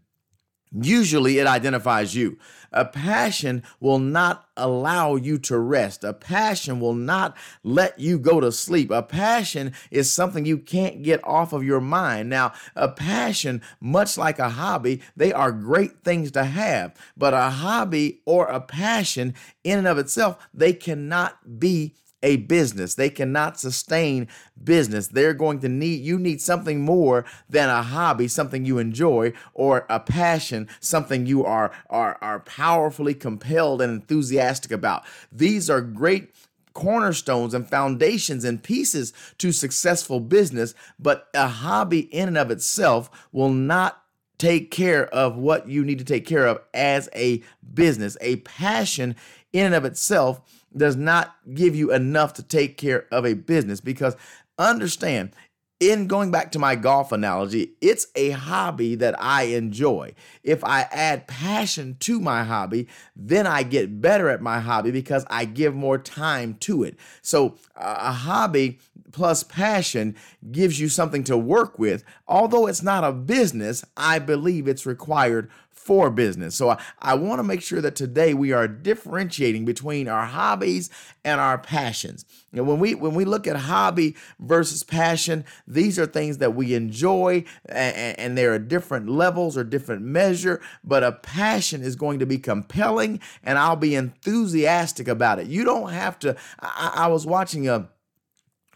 Usually 0.73 1.39
it 1.39 1.47
identifies 1.47 2.15
you. 2.15 2.37
A 2.71 2.85
passion 2.85 3.63
will 3.81 3.99
not 3.99 4.47
allow 4.55 5.15
you 5.15 5.37
to 5.39 5.59
rest. 5.59 6.05
A 6.05 6.13
passion 6.13 6.79
will 6.79 6.93
not 6.93 7.35
let 7.63 7.99
you 7.99 8.17
go 8.17 8.39
to 8.39 8.51
sleep. 8.51 8.89
A 8.91 9.03
passion 9.03 9.73
is 9.89 10.09
something 10.09 10.45
you 10.45 10.57
can't 10.57 11.03
get 11.03 11.21
off 11.25 11.51
of 11.51 11.65
your 11.65 11.81
mind. 11.81 12.29
Now, 12.29 12.53
a 12.73 12.87
passion, 12.87 13.61
much 13.81 14.17
like 14.17 14.39
a 14.39 14.49
hobby, 14.49 15.01
they 15.17 15.33
are 15.33 15.51
great 15.51 16.03
things 16.03 16.31
to 16.31 16.45
have, 16.45 16.95
but 17.17 17.33
a 17.33 17.49
hobby 17.49 18.21
or 18.25 18.45
a 18.45 18.61
passion 18.61 19.35
in 19.65 19.79
and 19.79 19.87
of 19.87 19.97
itself, 19.97 20.47
they 20.53 20.71
cannot 20.71 21.59
be 21.59 21.95
a 22.23 22.37
business. 22.37 22.95
They 22.95 23.09
cannot 23.09 23.59
sustain 23.59 24.27
business. 24.63 25.07
They're 25.07 25.33
going 25.33 25.59
to 25.61 25.69
need, 25.69 26.01
you 26.01 26.19
need 26.19 26.41
something 26.41 26.81
more 26.81 27.25
than 27.49 27.69
a 27.69 27.83
hobby, 27.83 28.27
something 28.27 28.65
you 28.65 28.77
enjoy, 28.77 29.33
or 29.53 29.85
a 29.89 29.99
passion, 29.99 30.67
something 30.79 31.25
you 31.25 31.45
are, 31.45 31.71
are, 31.89 32.17
are 32.21 32.39
powerfully 32.41 33.13
compelled 33.13 33.81
and 33.81 33.93
enthusiastic 33.93 34.71
about. 34.71 35.03
These 35.31 35.69
are 35.69 35.81
great 35.81 36.33
cornerstones 36.73 37.53
and 37.53 37.67
foundations 37.67 38.43
and 38.43 38.63
pieces 38.63 39.13
to 39.37 39.51
successful 39.51 40.19
business, 40.19 40.73
but 40.99 41.27
a 41.33 41.47
hobby 41.47 42.01
in 42.13 42.27
and 42.27 42.37
of 42.37 42.51
itself 42.51 43.27
will 43.31 43.49
not 43.49 44.01
take 44.37 44.71
care 44.71 45.05
of 45.13 45.37
what 45.37 45.67
you 45.67 45.85
need 45.85 45.99
to 45.99 46.05
take 46.05 46.25
care 46.25 46.47
of 46.47 46.59
as 46.73 47.07
a 47.15 47.43
business. 47.73 48.17
A 48.21 48.37
passion 48.37 49.15
in 49.53 49.67
and 49.67 49.75
of 49.75 49.85
itself 49.85 50.41
does 50.75 50.95
not 50.95 51.35
give 51.53 51.75
you 51.75 51.91
enough 51.91 52.33
to 52.33 52.43
take 52.43 52.77
care 52.77 53.07
of 53.11 53.25
a 53.25 53.33
business 53.33 53.81
because 53.81 54.15
understand 54.57 55.33
in 55.81 56.05
going 56.05 56.29
back 56.29 56.51
to 56.51 56.59
my 56.59 56.75
golf 56.75 57.11
analogy, 57.11 57.73
it's 57.81 58.05
a 58.15 58.29
hobby 58.29 58.93
that 58.93 59.15
I 59.19 59.43
enjoy. 59.45 60.13
If 60.43 60.63
I 60.63 60.81
add 60.91 61.27
passion 61.27 61.97
to 62.01 62.19
my 62.19 62.43
hobby, 62.43 62.87
then 63.15 63.47
I 63.47 63.63
get 63.63 63.99
better 63.99 64.29
at 64.29 64.41
my 64.41 64.59
hobby 64.59 64.91
because 64.91 65.25
I 65.27 65.45
give 65.45 65.73
more 65.73 65.97
time 65.97 66.53
to 66.61 66.83
it. 66.83 66.97
So, 67.23 67.55
a 67.75 68.11
hobby 68.11 68.77
plus 69.11 69.41
passion 69.41 70.15
gives 70.51 70.79
you 70.79 70.87
something 70.87 71.23
to 71.23 71.35
work 71.35 71.79
with. 71.79 72.03
Although 72.27 72.67
it's 72.67 72.83
not 72.83 73.03
a 73.03 73.11
business, 73.11 73.83
I 73.97 74.19
believe 74.19 74.67
it's 74.67 74.85
required 74.85 75.49
for 75.83 76.11
business. 76.11 76.55
So 76.55 76.69
I, 76.69 76.81
I 76.99 77.15
want 77.15 77.39
to 77.39 77.43
make 77.43 77.61
sure 77.61 77.81
that 77.81 77.95
today 77.95 78.35
we 78.35 78.51
are 78.51 78.67
differentiating 78.67 79.65
between 79.65 80.07
our 80.07 80.27
hobbies 80.27 80.91
and 81.25 81.41
our 81.41 81.57
passions. 81.57 82.23
And 82.53 82.67
when 82.67 82.77
we 82.77 82.93
when 82.93 83.15
we 83.15 83.25
look 83.25 83.47
at 83.47 83.55
hobby 83.55 84.15
versus 84.39 84.83
passion, 84.83 85.43
these 85.65 85.97
are 85.97 86.05
things 86.05 86.37
that 86.37 86.53
we 86.53 86.75
enjoy 86.75 87.45
and, 87.65 88.19
and 88.19 88.37
there 88.37 88.53
are 88.53 88.59
different 88.59 89.09
levels 89.09 89.57
or 89.57 89.63
different 89.63 90.03
measure, 90.03 90.61
but 90.83 91.03
a 91.03 91.13
passion 91.13 91.81
is 91.81 91.95
going 91.95 92.19
to 92.19 92.27
be 92.27 92.37
compelling 92.37 93.19
and 93.43 93.57
I'll 93.57 93.75
be 93.75 93.95
enthusiastic 93.95 95.07
about 95.07 95.39
it. 95.39 95.47
You 95.47 95.63
don't 95.63 95.91
have 95.91 96.19
to 96.19 96.37
I, 96.59 96.91
I 96.95 97.07
was 97.07 97.25
watching 97.25 97.67
a 97.67 97.89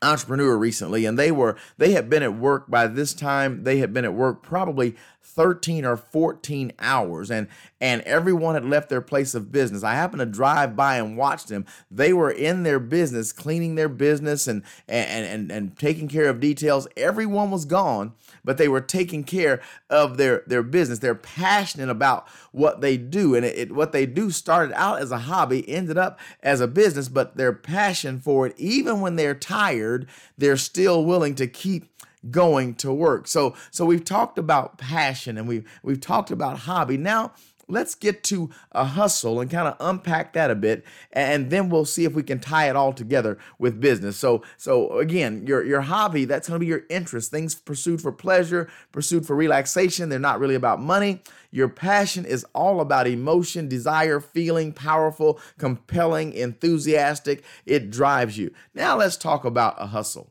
entrepreneur 0.02 0.58
recently 0.58 1.06
and 1.06 1.18
they 1.18 1.32
were 1.32 1.56
they 1.78 1.92
had 1.92 2.10
been 2.10 2.24
at 2.24 2.36
work 2.36 2.70
by 2.70 2.88
this 2.88 3.14
time 3.14 3.64
they 3.64 3.78
had 3.78 3.94
been 3.94 4.06
at 4.06 4.14
work 4.14 4.44
probably 4.44 4.96
13 5.26 5.86
or 5.86 5.98
14 5.98 6.72
hours 6.80 7.32
and 7.32 7.48
and 7.82 8.02
everyone 8.04 8.56
had 8.56 8.66
left 8.66 8.90
their 8.90 9.02
place 9.02 9.36
of 9.36 9.52
business. 9.52 9.84
I 9.84 9.94
happened 9.94 10.20
to 10.20 10.26
drive 10.26 10.76
by 10.76 10.98
and 10.98 11.18
watch 11.18 11.46
them. 11.46 11.66
They 11.92 12.14
were 12.14 12.32
in 12.32 12.64
their 12.64 12.80
business 12.80 13.32
cleaning 13.32 13.76
their 13.76 13.90
business 13.90 14.48
and 14.48 14.64
and 14.88 15.26
and, 15.26 15.52
and 15.52 15.78
taking 15.78 16.08
care 16.08 16.30
of 16.30 16.40
details. 16.40 16.88
Everyone 16.96 17.52
was 17.52 17.66
gone 17.66 18.14
but 18.44 18.58
they 18.58 18.68
were 18.68 18.82
taking 18.82 19.24
care 19.24 19.62
of 19.90 20.18
their 20.18 20.44
their 20.48 20.64
business. 20.64 21.00
They're 21.00 21.16
passionate 21.16 21.90
about 21.90 22.28
what 22.52 22.82
they 22.82 22.96
do 22.96 23.36
and 23.36 23.46
it, 23.46 23.58
it 23.58 23.72
what 23.74 23.92
they 23.92 24.06
do 24.06 24.32
started 24.32 24.74
out 24.76 25.02
as 25.02 25.12
a 25.12 25.18
hobby 25.18 25.68
ended 25.68 25.98
up 25.98 26.20
as 26.42 26.62
a 26.62 26.68
business 26.68 27.10
but 27.10 27.36
their 27.36 27.52
passion 27.52 28.20
for 28.20 28.48
it 28.48 28.54
even 28.58 29.02
when 29.02 29.16
they're 29.16 29.36
tired 29.36 30.08
they're 30.38 30.56
still 30.56 31.04
willing 31.04 31.36
to 31.36 31.48
keep 31.48 31.95
going 32.32 32.76
to 32.76 32.94
work. 32.94 33.28
So 33.28 33.56
so 33.72 33.86
we've 33.86 34.06
talked 34.06 34.38
about 34.38 34.78
passion 34.78 35.38
and 35.38 35.48
we've 35.48 35.68
we've 35.84 36.02
talked 36.02 36.32
about 36.32 36.60
hobby. 36.60 36.98
Now 36.98 37.34
let's 37.68 37.96
get 37.96 38.24
to 38.24 38.50
a 38.74 38.86
hustle 38.86 39.40
and 39.40 39.50
kind 39.50 39.68
of 39.68 39.76
unpack 39.80 40.34
that 40.34 40.52
a 40.52 40.56
bit 40.56 40.86
and 41.12 41.50
then 41.50 41.70
we'll 41.70 41.86
see 41.86 42.06
if 42.06 42.14
we 42.14 42.22
can 42.22 42.40
tie 42.40 42.70
it 42.70 42.76
all 42.76 42.94
together 42.94 43.38
with 43.58 43.80
business. 43.80 44.18
So 44.18 44.44
so 44.58 45.00
again 45.00 45.46
your 45.48 45.64
your 45.64 45.82
hobby 45.82 46.26
that's 46.26 46.48
going 46.48 46.60
to 46.60 46.64
be 46.64 46.68
your 46.70 46.84
interest. 46.90 47.32
Things 47.32 47.56
pursued 47.56 48.02
for 48.02 48.12
pleasure 48.12 48.70
pursued 48.92 49.26
for 49.26 49.36
relaxation 49.36 50.10
they're 50.10 50.20
not 50.20 50.40
really 50.40 50.56
about 50.56 50.82
money. 50.82 51.22
Your 51.52 51.70
passion 51.70 52.26
is 52.26 52.46
all 52.54 52.82
about 52.82 53.08
emotion 53.08 53.68
desire 53.68 54.20
feeling 54.20 54.74
powerful 54.74 55.40
compelling 55.58 56.34
enthusiastic. 56.34 57.44
It 57.66 57.90
drives 57.90 58.38
you. 58.38 58.52
Now 58.74 58.98
let's 58.98 59.18
talk 59.18 59.46
about 59.46 59.76
a 59.78 59.88
hustle 59.88 60.30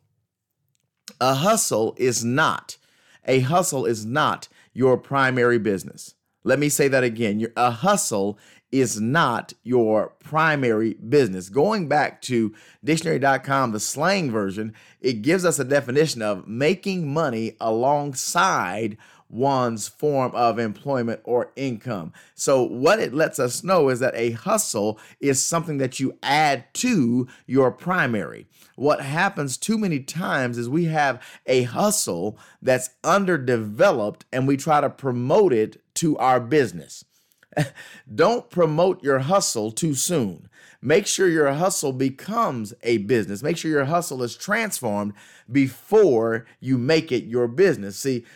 a 1.31 1.33
hustle 1.33 1.95
is 1.97 2.23
not, 2.23 2.76
a 3.25 3.40
hustle 3.40 3.87
is 3.87 4.04
not 4.04 4.47
your 4.75 4.99
primary 4.99 5.59
business. 5.59 6.14
Let 6.43 6.59
me 6.59 6.69
say 6.69 6.87
that 6.88 7.02
again. 7.02 7.47
A 7.57 7.71
hustle 7.71 8.38
is 8.71 9.00
not 9.00 9.54
your 9.62 10.09
primary 10.23 10.95
business. 10.95 11.49
Going 11.49 11.88
back 11.88 12.21
to 12.23 12.54
dictionary.com, 12.85 13.73
the 13.73 13.81
slang 13.81 14.31
version, 14.31 14.75
it 15.00 15.23
gives 15.23 15.47
us 15.47 15.59
a 15.59 15.64
definition 15.64 16.21
of 16.21 16.47
making 16.47 17.11
money 17.11 17.57
alongside 17.59 18.99
one's 19.28 19.88
form 19.88 20.33
of 20.35 20.59
employment 20.59 21.21
or 21.25 21.52
income. 21.57 22.12
So, 22.35 22.62
what 22.62 23.00
it 23.00 23.14
lets 23.14 23.38
us 23.38 23.64
know 23.64 23.88
is 23.88 24.00
that 24.00 24.14
a 24.14 24.33
hustle 24.33 24.99
is 25.21 25.45
something 25.45 25.78
that 25.78 25.99
you 26.00 26.19
add 26.23 26.73
to 26.75 27.28
your 27.47 27.71
primary. 27.71 28.47
What 28.76 29.00
happens 29.00 29.57
too 29.57 29.78
many 29.78 30.00
times 30.00 30.59
is 30.59 30.69
we 30.69 30.87
have 30.87 31.23
a 31.47 31.62
hustle 31.62 32.38
that's 32.61 32.90
underdeveloped 33.02 34.25
and 34.33 34.47
we 34.47 34.57
try 34.57 34.81
to 34.81 34.90
promote 34.90 35.52
it 35.52 35.83
to 35.95 36.16
our 36.19 36.40
business. 36.40 37.04
Don't 38.14 38.50
promote 38.50 39.02
your 39.02 39.21
hustle 39.21 39.71
too 39.71 39.95
soon. 39.95 40.49
Make 40.87 41.07
sure 41.07 41.29
your 41.29 41.50
hustle 41.50 41.95
becomes 41.95 42.75
a 42.83 42.99
business. 42.99 43.43
Make 43.43 43.57
sure 43.57 43.71
your 43.71 43.87
hustle 43.87 44.23
is 44.23 44.37
transformed 44.37 45.14
before 45.50 46.45
you 46.61 46.76
make 46.76 47.11
it 47.11 47.25
your 47.25 47.49
business. 47.49 47.97
See, 47.97 48.26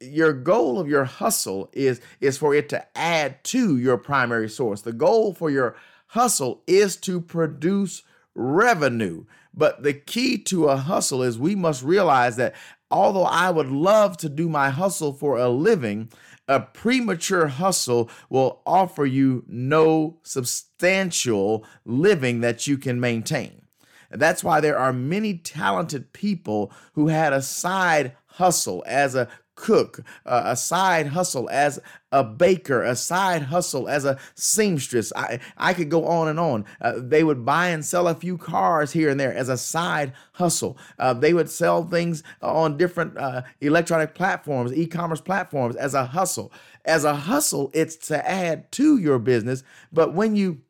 your 0.00 0.32
goal 0.32 0.80
of 0.80 0.88
your 0.88 1.04
hustle 1.04 1.70
is 1.72 2.00
is 2.20 2.36
for 2.36 2.56
it 2.56 2.68
to 2.70 2.84
add 2.98 3.44
to 3.44 3.78
your 3.78 3.98
primary 3.98 4.48
source. 4.48 4.82
The 4.82 4.92
goal 4.92 5.32
for 5.32 5.48
your 5.48 5.76
hustle 6.08 6.64
is 6.66 6.96
to 6.96 7.20
produce 7.20 8.02
revenue. 8.34 9.24
But 9.54 9.84
the 9.84 9.94
key 9.94 10.38
to 10.38 10.70
a 10.70 10.76
hustle 10.76 11.22
is 11.22 11.38
we 11.38 11.54
must 11.54 11.84
realize 11.84 12.34
that 12.34 12.56
although 12.90 13.26
I 13.26 13.50
would 13.50 13.68
love 13.68 14.16
to 14.18 14.28
do 14.28 14.48
my 14.48 14.70
hustle 14.70 15.12
for 15.12 15.38
a 15.38 15.48
living, 15.48 16.10
a 16.48 16.60
premature 16.60 17.46
hustle 17.48 18.10
will 18.28 18.62
offer 18.66 19.06
you 19.06 19.44
no 19.46 20.18
substantial 20.22 21.64
living 21.84 22.40
that 22.40 22.66
you 22.66 22.76
can 22.76 23.00
maintain. 23.00 23.62
That's 24.10 24.44
why 24.44 24.60
there 24.60 24.78
are 24.78 24.92
many 24.92 25.38
talented 25.38 26.12
people 26.12 26.70
who 26.94 27.08
had 27.08 27.32
a 27.32 27.42
side 27.42 28.14
hustle 28.26 28.82
as 28.86 29.14
a 29.14 29.28
cook, 29.54 30.00
uh, 30.26 30.42
a 30.46 30.56
side 30.56 31.08
hustle 31.08 31.48
as 31.50 31.78
a 32.10 32.24
baker, 32.24 32.82
a 32.82 32.96
side 32.96 33.42
hustle 33.42 33.88
as 33.88 34.04
a 34.04 34.18
seamstress. 34.34 35.12
I, 35.14 35.40
I 35.56 35.74
could 35.74 35.90
go 35.90 36.06
on 36.06 36.28
and 36.28 36.40
on. 36.40 36.64
Uh, 36.80 36.94
they 36.96 37.24
would 37.24 37.44
buy 37.44 37.68
and 37.68 37.84
sell 37.84 38.08
a 38.08 38.14
few 38.14 38.38
cars 38.38 38.92
here 38.92 39.10
and 39.10 39.18
there 39.18 39.34
as 39.34 39.48
a 39.48 39.56
side 39.56 40.12
hustle. 40.32 40.76
Uh, 40.98 41.14
they 41.14 41.34
would 41.34 41.50
sell 41.50 41.84
things 41.84 42.22
on 42.40 42.76
different 42.76 43.16
uh, 43.16 43.42
electronic 43.60 44.14
platforms, 44.14 44.72
e 44.72 44.86
commerce 44.86 45.20
platforms 45.20 45.76
as 45.76 45.94
a 45.94 46.06
hustle. 46.06 46.52
As 46.84 47.04
a 47.04 47.14
hustle, 47.14 47.70
it's 47.74 47.96
to 48.08 48.28
add 48.28 48.70
to 48.72 48.98
your 48.98 49.18
business. 49.18 49.62
But 49.92 50.14
when 50.14 50.34
you 50.34 50.62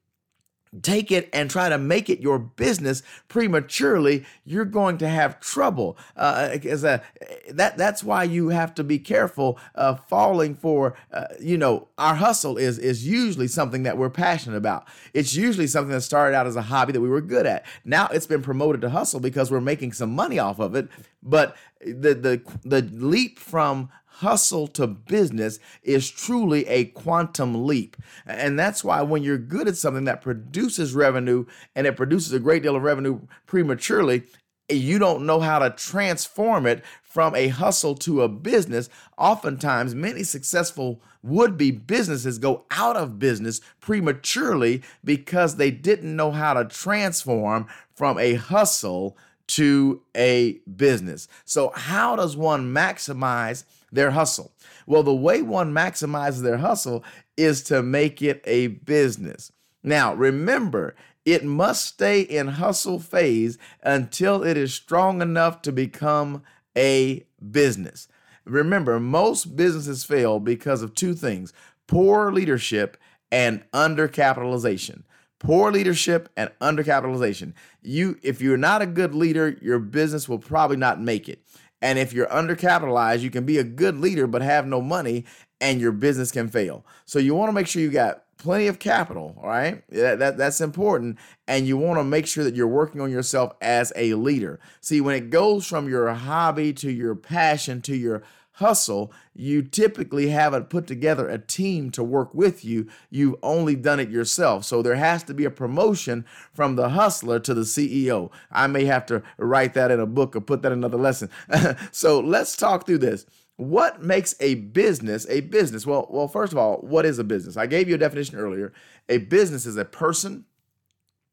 take 0.81 1.13
it 1.13 1.29
and 1.33 1.51
try 1.51 1.69
to 1.69 1.77
make 1.77 2.09
it 2.09 2.21
your 2.21 2.39
business 2.39 3.03
prematurely, 3.29 4.25
you're 4.45 4.65
going 4.65 4.97
to 4.99 5.09
have 5.09 5.39
trouble. 5.41 5.99
Uh, 6.17 6.57
a, 6.65 7.03
that 7.51 7.77
that's 7.77 8.03
why 8.03 8.25
you 8.25 8.49
have 8.49 8.75
to 8.75 8.85
be 8.85 8.99
careful 8.99 9.59
of 9.75 10.07
falling 10.09 10.55
for. 10.55 10.97
Uh, 11.13 11.27
you 11.39 11.59
know, 11.59 11.89
our 11.99 12.15
hustle 12.15 12.57
is 12.57 12.79
is 12.79 13.07
usually 13.07 13.49
something 13.49 13.83
that 13.83 13.99
we're 13.99 14.11
passionate 14.11 14.57
about. 14.57 14.87
It's 15.13 15.35
usually 15.35 15.67
something 15.67 15.93
that 15.93 16.01
started 16.01 16.35
out 16.35 16.47
as 16.47 16.57
a 16.57 16.63
hobby 16.63 16.93
that 16.93 17.01
we 17.01 17.09
were 17.09 17.21
good 17.21 17.47
at. 17.47 17.67
Now 17.85 18.09
it's 18.09 18.27
been 18.27 18.43
promoted 18.43 18.81
to 18.83 18.91
hustle 18.91 19.21
because 19.21 19.51
we're 19.51 19.61
making 19.61 19.93
some 19.93 20.15
money 20.15 20.39
off 20.39 20.59
of 20.59 20.75
it. 20.75 20.89
But 21.23 21.55
the 21.81 22.15
the 22.15 22.43
the 22.65 22.83
leap 22.83 23.39
from 23.39 23.91
hustle 24.17 24.67
to 24.69 24.87
business 24.87 25.59
is 25.83 26.11
truly 26.11 26.67
a 26.69 26.87
quantum 26.87 27.67
leap. 27.67 27.97
And 28.27 28.59
that's 28.59 28.85
why 28.85 29.03
when 29.03 29.23
you're 29.23 29.39
good 29.39 29.69
at 29.69 29.77
something 29.77 30.05
that 30.05 30.23
produces 30.23 30.95
revenue 30.95 31.47
and 31.75 31.87
it 31.87 31.97
produces 31.97 32.33
a 32.33 32.41
great 32.41 32.63
deal 32.63 32.77
of 32.77 32.83
revenue 32.83 33.21
prematurely, 33.47 34.25
you 34.69 34.99
don't 34.99 35.27
know 35.27 35.41
how 35.41 35.59
to 35.59 35.71
transform 35.71 36.67
it 36.67 36.85
from 37.03 37.35
a 37.35 37.49
hustle 37.49 37.95
to 37.97 38.23
a 38.23 38.29
business. 38.29 38.89
Oftentimes, 39.19 39.95
many 39.95 40.23
successful 40.23 41.03
would 41.23 41.57
be 41.57 41.71
businesses 41.71 42.39
go 42.39 42.65
out 42.71 42.97
of 42.97 43.19
business 43.19 43.61
prematurely 43.81 44.83
because 45.05 45.57
they 45.57 45.71
didn't 45.71 46.17
know 46.17 46.31
how 46.31 46.55
to 46.55 46.65
transform 46.65 47.67
from 47.95 48.19
a 48.19 48.35
hustle 48.35 49.17
to 49.57 50.03
a 50.17 50.61
business. 50.77 51.29
So, 51.45 51.73
how 51.75 52.17
does 52.17 52.37
one 52.37 52.73
maximize 52.73 53.65
their 53.91 54.13
hustle? 54.13 54.53
Well, 54.87 55.03
the 55.03 55.15
way 55.15 55.43
one 55.43 55.73
maximizes 55.73 56.43
their 56.43 56.59
hustle 56.59 57.05
is 57.37 57.63
to 57.65 57.83
make 57.83 58.23
it 58.23 58.43
a 58.45 58.69
business. 58.69 59.53
Now, 59.83 60.15
remember, 60.15 60.95
it 61.25 61.45
must 61.45 61.85
stay 61.85 62.21
in 62.21 62.49
hustle 62.49 62.99
phase 62.99 63.59
until 63.83 64.43
it 64.43 64.57
is 64.57 64.75
strong 64.75 65.23
enough 65.23 65.63
to 65.63 65.73
become 65.73 66.43
a 66.77 67.27
business. 67.51 68.09
Remember, 68.45 68.99
most 68.99 69.57
businesses 69.57 70.05
fail 70.05 70.41
because 70.41 70.83
of 70.83 70.95
two 70.95 71.15
things 71.15 71.53
poor 71.87 72.33
leadership 72.33 72.97
and 73.31 73.65
undercapitalization 73.73 75.03
poor 75.43 75.73
leadership 75.73 76.29
and 76.37 76.51
undercapitalization. 76.61 77.53
You 77.83 78.19
if 78.23 78.41
you're 78.41 78.57
not 78.57 78.83
a 78.83 78.87
good 78.87 79.15
leader, 79.15 79.57
your 79.61 79.79
business 79.79 80.29
will 80.29 80.39
probably 80.39 80.77
not 80.77 81.01
make 81.01 81.29
it. 81.29 81.45
And 81.81 81.99
if 81.99 82.13
you're 82.13 82.29
undercapitalized, 82.29 83.21
you 83.21 83.31
can 83.31 83.45
be 83.45 83.59
a 83.59 83.65
good 83.65 83.99
leader 83.99 84.27
but 84.27 84.41
have 84.41 84.67
no 84.67 84.81
money 84.81 85.25
and 85.61 85.81
your 85.81 85.93
business 85.93 86.31
can 86.31 86.49
fail. 86.49 86.87
So 87.05 87.19
you 87.19 87.35
want 87.35 87.49
to 87.49 87.53
make 87.53 87.67
sure 87.67 87.83
you 87.83 87.91
got 87.91 88.23
plenty 88.39 88.67
of 88.67 88.79
capital, 88.79 89.37
all 89.41 89.49
right? 89.49 89.85
That, 89.91 90.19
that, 90.19 90.37
that's 90.37 90.61
important. 90.61 91.19
And 91.47 91.67
you 91.67 91.77
want 91.77 91.99
to 91.99 92.05
make 92.05 92.27
sure 92.27 92.43
that 92.45 92.57
you're 92.57 92.67
working 92.67 93.01
on 93.01 93.11
yourself 93.11 93.53
as 93.61 93.93
a 93.95 94.15
leader. 94.15 94.59
See, 94.81 95.01
when 95.01 95.15
it 95.15 95.31
goes 95.31 95.67
from 95.67 95.89
your 95.89 96.13
hobby 96.13 96.73
to 96.75 96.91
your 96.91 97.15
passion 97.15 97.81
to 97.83 97.97
your 97.97 98.23
hustle, 98.63 99.13
you 99.35 99.63
typically 99.63 100.29
haven't 100.29 100.71
put 100.71 100.87
together 100.87 101.29
a 101.29 101.39
team 101.39 101.91
to 101.91 102.03
work 102.03 102.35
with 102.35 102.65
you. 102.65 102.89
You've 103.11 103.37
only 103.43 103.77
done 103.77 104.01
it 104.01 104.09
yourself. 104.09 104.65
So 104.65 104.81
there 104.81 104.95
has 104.95 105.23
to 105.25 105.35
be 105.35 105.45
a 105.45 105.51
promotion 105.51 106.25
from 106.55 106.77
the 106.77 106.91
hustler 106.91 107.39
to 107.41 107.53
the 107.53 107.63
CEO. 107.63 108.31
I 108.51 108.67
may 108.67 108.87
have 108.87 109.05
to 109.07 109.23
write 109.37 109.75
that 109.75 109.91
in 109.91 110.01
a 110.01 110.07
book 110.07 110.35
or 110.35 110.41
put 110.41 110.63
that 110.63 110.73
in 110.73 110.79
another 110.79 110.97
lesson. 110.97 111.29
so 111.93 112.19
let's 112.21 112.57
talk 112.57 112.87
through 112.87 112.99
this. 112.99 113.27
What 113.57 114.03
makes 114.03 114.35
a 114.41 114.55
business 114.55 115.27
a 115.29 115.43
business? 115.43 115.87
Well, 115.87 116.09
well, 116.11 116.29
first 116.29 116.53
of 116.53 116.59
all, 116.59 116.79
what 116.79 117.05
is 117.05 117.19
a 117.19 117.25
business? 117.25 117.57
I 117.57 117.67
gave 117.67 117.89
you 117.89 117.97
a 117.97 117.99
definition 117.99 118.39
earlier. 118.39 118.73
A 119.09 119.19
business 119.19 119.67
is 119.67 119.77
a 119.77 119.85
person, 119.85 120.47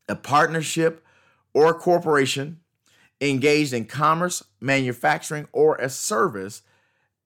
a 0.09 0.15
partnership, 0.15 1.05
or 1.53 1.69
a 1.69 1.73
corporation 1.73 2.59
engaged 3.21 3.73
in 3.73 3.85
commerce, 3.85 4.43
manufacturing, 4.59 5.47
or 5.51 5.75
a 5.75 5.89
service, 5.89 6.61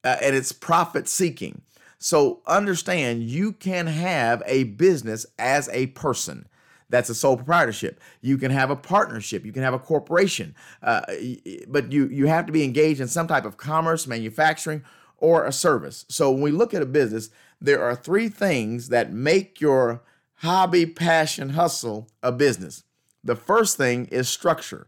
uh, 0.04 0.18
and 0.22 0.36
it's 0.36 0.52
profit 0.52 1.08
seeking. 1.08 1.62
So 1.98 2.42
understand 2.46 3.24
you 3.24 3.54
can 3.54 3.88
have 3.88 4.44
a 4.46 4.66
business 4.66 5.26
as 5.40 5.70
a 5.70 5.88
person. 5.88 6.48
That's 6.90 7.10
a 7.10 7.16
sole 7.16 7.38
proprietorship. 7.38 8.00
You 8.22 8.38
can 8.38 8.52
have 8.52 8.70
a 8.70 8.76
partnership. 8.76 9.46
You 9.46 9.52
can 9.52 9.64
have 9.64 9.74
a 9.74 9.80
corporation, 9.80 10.54
uh, 10.84 11.02
but 11.68 11.92
you 11.92 12.08
you 12.08 12.28
have 12.28 12.46
to 12.46 12.52
be 12.52 12.64
engaged 12.64 13.02
in 13.02 13.08
some 13.08 13.28
type 13.28 13.46
of 13.46 13.58
commerce, 13.58 14.06
manufacturing, 14.06 14.84
or 15.18 15.46
a 15.46 15.52
service. 15.52 16.06
So 16.10 16.30
when 16.30 16.42
we 16.42 16.52
look 16.52 16.74
at 16.74 16.82
a 16.82 16.86
business, 16.86 17.30
there 17.60 17.82
are 17.82 17.96
three 17.96 18.28
things 18.30 18.90
that 18.90 19.12
make 19.12 19.62
your 19.62 20.04
hobby, 20.36 20.86
passion, 20.86 21.50
hustle 21.50 22.10
a 22.22 22.32
business. 22.32 22.84
The 23.24 23.36
first 23.36 23.78
thing 23.78 24.06
is 24.08 24.28
structure. 24.28 24.88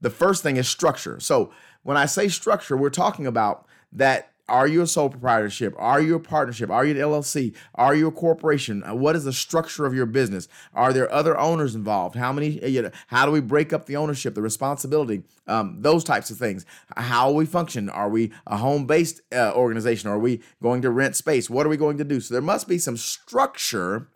The 0.00 0.10
first 0.10 0.42
thing 0.42 0.56
is 0.56 0.68
structure. 0.68 1.18
So 1.20 1.52
when 1.82 1.96
I 1.96 2.06
say 2.06 2.28
structure, 2.28 2.76
we're 2.76 2.90
talking 2.90 3.26
about 3.26 3.66
that 3.92 4.31
are 4.52 4.68
you 4.68 4.82
a 4.82 4.86
sole 4.86 5.08
proprietorship? 5.08 5.74
Are 5.78 5.98
you 5.98 6.14
a 6.14 6.20
partnership? 6.20 6.68
Are 6.68 6.84
you 6.84 6.92
an 6.92 7.00
LLC? 7.00 7.54
Are 7.74 7.94
you 7.94 8.08
a 8.08 8.12
corporation? 8.12 8.84
Uh, 8.84 8.94
what 8.94 9.16
is 9.16 9.24
the 9.24 9.32
structure 9.32 9.86
of 9.86 9.94
your 9.94 10.04
business? 10.04 10.46
Are 10.74 10.92
there 10.92 11.10
other 11.10 11.38
owners 11.38 11.74
involved? 11.74 12.16
How 12.16 12.34
many? 12.34 12.62
Uh, 12.62 12.66
you 12.66 12.82
know, 12.82 12.90
how 13.06 13.24
do 13.24 13.32
we 13.32 13.40
break 13.40 13.72
up 13.72 13.86
the 13.86 13.96
ownership, 13.96 14.34
the 14.34 14.42
responsibility, 14.42 15.22
um, 15.46 15.78
those 15.80 16.04
types 16.04 16.30
of 16.30 16.36
things? 16.36 16.66
How 16.98 17.30
we 17.30 17.46
function? 17.46 17.88
Are 17.88 18.10
we 18.10 18.30
a 18.46 18.58
home-based 18.58 19.22
uh, 19.32 19.52
organization? 19.54 20.10
Are 20.10 20.18
we 20.18 20.42
going 20.62 20.82
to 20.82 20.90
rent 20.90 21.16
space? 21.16 21.48
What 21.48 21.64
are 21.64 21.70
we 21.70 21.78
going 21.78 21.96
to 21.96 22.04
do? 22.04 22.20
So 22.20 22.34
there 22.34 22.42
must 22.42 22.68
be 22.68 22.76
some 22.76 22.98
structure 22.98 24.08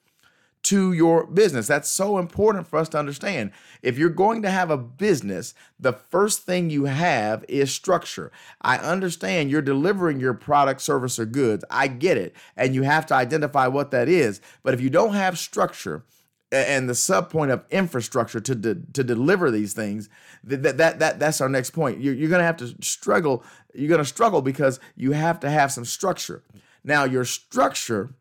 to 0.67 0.93
your 0.93 1.27
business. 1.27 1.69
That's 1.69 1.89
so 1.89 2.19
important 2.19 2.67
for 2.67 2.81
us 2.81 2.89
to 2.89 2.99
understand. 2.99 3.53
If 3.83 3.99
you're 3.99 4.11
going 4.11 4.43
to 4.43 4.51
have 4.51 4.69
a 4.69 4.77
business, 4.77 5.55
the 5.79 5.93
first 5.93 6.43
thing 6.43 6.71
you 6.71 6.87
have 6.87 7.45
is 7.49 7.73
structure. 7.73 8.33
I 8.61 8.79
understand 8.79 9.49
you're 9.49 9.63
delivering 9.63 10.19
your 10.19 10.35
product, 10.35 10.81
service, 10.81 11.21
or 11.21 11.25
goods. 11.25 11.65
I 11.71 11.87
get 11.87 12.17
it. 12.17 12.35
And 12.57 12.75
you 12.75 12.83
have 12.83 13.07
to 13.07 13.15
identify 13.15 13.69
what 13.69 13.93
that 13.93 14.09
is. 14.09 14.41
But 14.65 14.75
if 14.75 14.81
you 14.81 14.91
don't 14.91 15.15
have 15.15 15.39
structure, 15.39 16.05
and 16.53 16.89
the 16.89 16.95
sub 16.95 17.29
point 17.29 17.51
of 17.51 17.65
infrastructure 17.71 18.39
to 18.39 18.55
de- 18.55 18.77
to 18.93 19.03
deliver 19.03 19.51
these 19.51 19.73
things 19.73 20.09
that 20.45 20.63
that 20.63 21.01
that 21.01 21.19
that's 21.19 21.41
our 21.41 21.49
next 21.49 21.71
point 21.71 22.01
you're, 22.01 22.15
you're 22.15 22.29
going 22.29 22.39
to 22.39 22.45
have 22.45 22.57
to 22.57 22.73
struggle 22.81 23.43
you're 23.75 23.89
going 23.89 23.99
to 23.99 24.05
struggle 24.05 24.41
because 24.41 24.79
you 24.95 25.11
have 25.11 25.41
to 25.41 25.51
have 25.51 25.73
some 25.73 25.85
structure 25.85 26.45
now 26.85 27.03
your 27.03 27.25
structure 27.25 28.15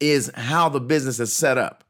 is 0.00 0.30
how 0.34 0.68
the 0.68 0.80
business 0.80 1.20
is 1.20 1.32
set 1.32 1.58
up. 1.58 1.84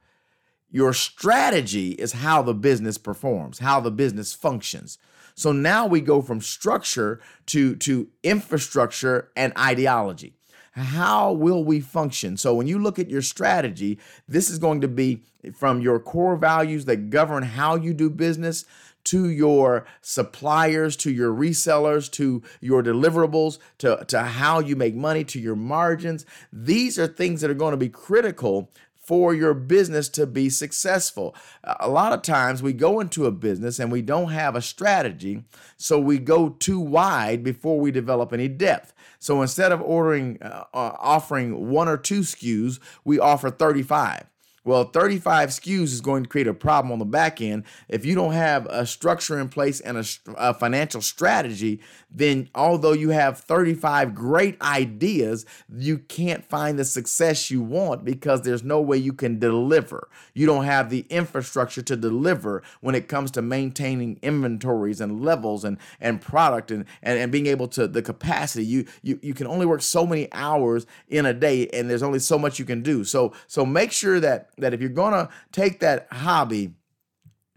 Your 0.71 0.93
strategy 0.93 1.93
is 1.93 2.13
how 2.13 2.43
the 2.43 2.55
business 2.55 2.99
performs, 2.99 3.61
how 3.61 3.81
the 3.81 3.91
business 3.91 4.33
functions. 4.33 4.99
So 5.35 5.53
now 5.53 5.87
we 5.87 6.01
go 6.01 6.23
from 6.23 6.41
structure 6.41 7.21
to, 7.47 7.77
to 7.77 8.09
infrastructure 8.23 9.31
and 9.37 9.53
ideology. 9.59 10.35
How 10.73 11.33
will 11.33 11.65
we 11.65 11.81
function? 11.81 12.37
So 12.37 12.55
when 12.55 12.67
you 12.67 12.79
look 12.79 12.99
at 12.99 13.09
your 13.09 13.23
strategy, 13.23 13.99
this 14.29 14.51
is 14.51 14.59
going 14.59 14.83
to 14.83 14.89
be 14.89 15.23
from 15.55 15.81
your 15.81 15.99
core 15.99 16.37
values 16.37 16.85
that 16.85 17.09
govern 17.09 17.43
how 17.43 17.77
you 17.77 17.95
do 17.95 18.11
business 18.11 18.67
to 19.07 19.29
your 19.29 19.87
suppliers, 20.03 20.97
to 20.97 21.11
your 21.11 21.33
resellers, 21.33 22.11
to 22.13 22.43
your 22.61 22.83
deliverables, 22.83 23.59
to, 23.79 24.05
to 24.09 24.23
how 24.23 24.59
you 24.59 24.77
make 24.77 24.95
money, 24.95 25.25
to 25.25 25.41
your 25.41 25.57
margins. 25.57 26.27
These 26.53 26.99
are 26.99 27.07
things 27.07 27.41
that 27.41 27.51
are 27.51 27.55
going 27.55 27.73
to 27.73 27.77
be 27.77 27.89
critical 27.89 28.71
for 29.07 29.33
your 29.33 29.55
business 29.55 30.09
to 30.09 30.27
be 30.27 30.51
successful. 30.51 31.35
A 31.79 31.89
lot 31.89 32.13
of 32.13 32.23
times 32.23 32.61
we 32.61 32.73
go 32.73 32.99
into 32.99 33.27
a 33.27 33.31
business 33.31 33.79
and 33.79 33.93
we 33.93 34.03
don't 34.03 34.31
have 34.31 34.57
a 34.57 34.63
strategy, 34.63 35.45
so 35.77 36.01
we 36.01 36.19
go 36.19 36.49
too 36.49 36.81
wide 36.81 37.45
before 37.45 37.79
we 37.79 37.93
develop 37.93 38.33
any 38.33 38.49
depth. 38.49 38.93
So 39.21 39.43
instead 39.43 39.71
of 39.71 39.81
ordering 39.81 40.43
uh, 40.43 40.65
uh 40.75 40.97
offering 40.99 41.71
one 41.71 41.89
or 41.89 41.97
two 41.97 42.21
SKUs, 42.21 42.81
we 43.05 43.21
offer 43.21 43.49
35. 43.49 44.25
Well, 44.67 44.83
35 44.83 45.51
SKUs 45.51 45.85
is 45.85 46.01
going 46.01 46.25
to 46.25 46.29
create 46.29 46.49
a 46.49 46.53
problem 46.53 46.91
on 46.91 46.99
the 46.99 47.05
back 47.05 47.41
end. 47.41 47.63
If 47.89 48.05
you 48.05 48.17
don't 48.17 48.33
have 48.33 48.67
a 48.67 48.85
structure 48.85 49.39
in 49.39 49.49
place 49.49 49.79
and 49.79 49.97
a, 49.97 50.05
a, 50.37 50.55
financial 50.55 51.01
strategy, 51.01 51.81
then 52.11 52.51
although 52.53 52.93
you 52.93 53.11
have 53.11 53.39
35 53.39 54.13
great 54.13 54.61
ideas, 54.61 55.47
you 55.73 55.99
can't 55.99 56.45
find 56.45 56.81
the 56.81 56.85
success 56.85 57.49
you 57.49 57.63
want 57.63 58.05
because 58.05 58.43
there's 58.43 58.65
no 58.65 58.81
way 58.81 58.97
you 58.97 59.13
can 59.13 59.39
deliver. 59.39 60.09
You 60.35 60.47
don't 60.47 60.65
have 60.65 60.91
the 60.91 61.07
infrastructure 61.11 61.83
to 61.83 61.95
deliver 61.95 62.65
when 62.81 62.97
it 62.97 63.07
comes 63.07 63.31
to 63.33 63.43
maintaining 63.43 64.19
inventories 64.21 65.01
and 65.01 65.25
levels 65.25 65.65
and, 65.65 65.79
and 66.01 66.21
product 66.21 66.73
and, 66.73 66.87
and, 67.05 67.21
and 67.21 67.31
being 67.31 67.47
able 67.47 67.69
to 67.69 67.87
the 67.87 68.03
capacity. 68.03 68.67
You, 68.67 68.87
you 69.03 69.21
you 69.23 69.33
can 69.33 69.47
only 69.47 69.65
work 69.65 69.83
so 69.83 70.05
many 70.05 70.27
hours 70.33 70.87
in 71.09 71.25
a 71.25 71.33
day 71.33 71.69
and 71.69 71.89
there's 71.89 72.03
only 72.03 72.19
so 72.19 72.37
much 72.37 72.59
you 72.59 72.65
can 72.65 72.83
do. 72.83 73.05
So 73.05 73.33
so 73.47 73.65
make 73.65 73.93
sure 73.93 74.19
that 74.19 74.51
that 74.59 74.75
if 74.75 74.81
you're 74.81 74.91
going 74.91 75.13
to 75.13 75.29
take 75.53 75.81
that 75.81 76.09
hobby 76.11 76.75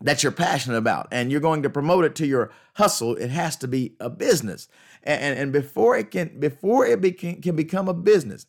that 0.01 0.23
you're 0.23 0.31
passionate 0.31 0.77
about 0.77 1.07
and 1.11 1.31
you're 1.31 1.41
going 1.41 1.63
to 1.63 1.69
promote 1.69 2.05
it 2.05 2.15
to 2.15 2.25
your 2.25 2.51
hustle, 2.75 3.15
it 3.15 3.29
has 3.29 3.55
to 3.57 3.67
be 3.67 3.95
a 3.99 4.09
business. 4.09 4.67
And, 5.03 5.21
and, 5.21 5.39
and 5.39 5.53
before 5.53 5.97
it 5.97 6.11
can 6.11 6.39
before 6.39 6.85
it 6.85 7.01
beca- 7.01 7.41
can 7.41 7.55
become 7.55 7.87
a 7.87 7.93
business, 7.93 8.45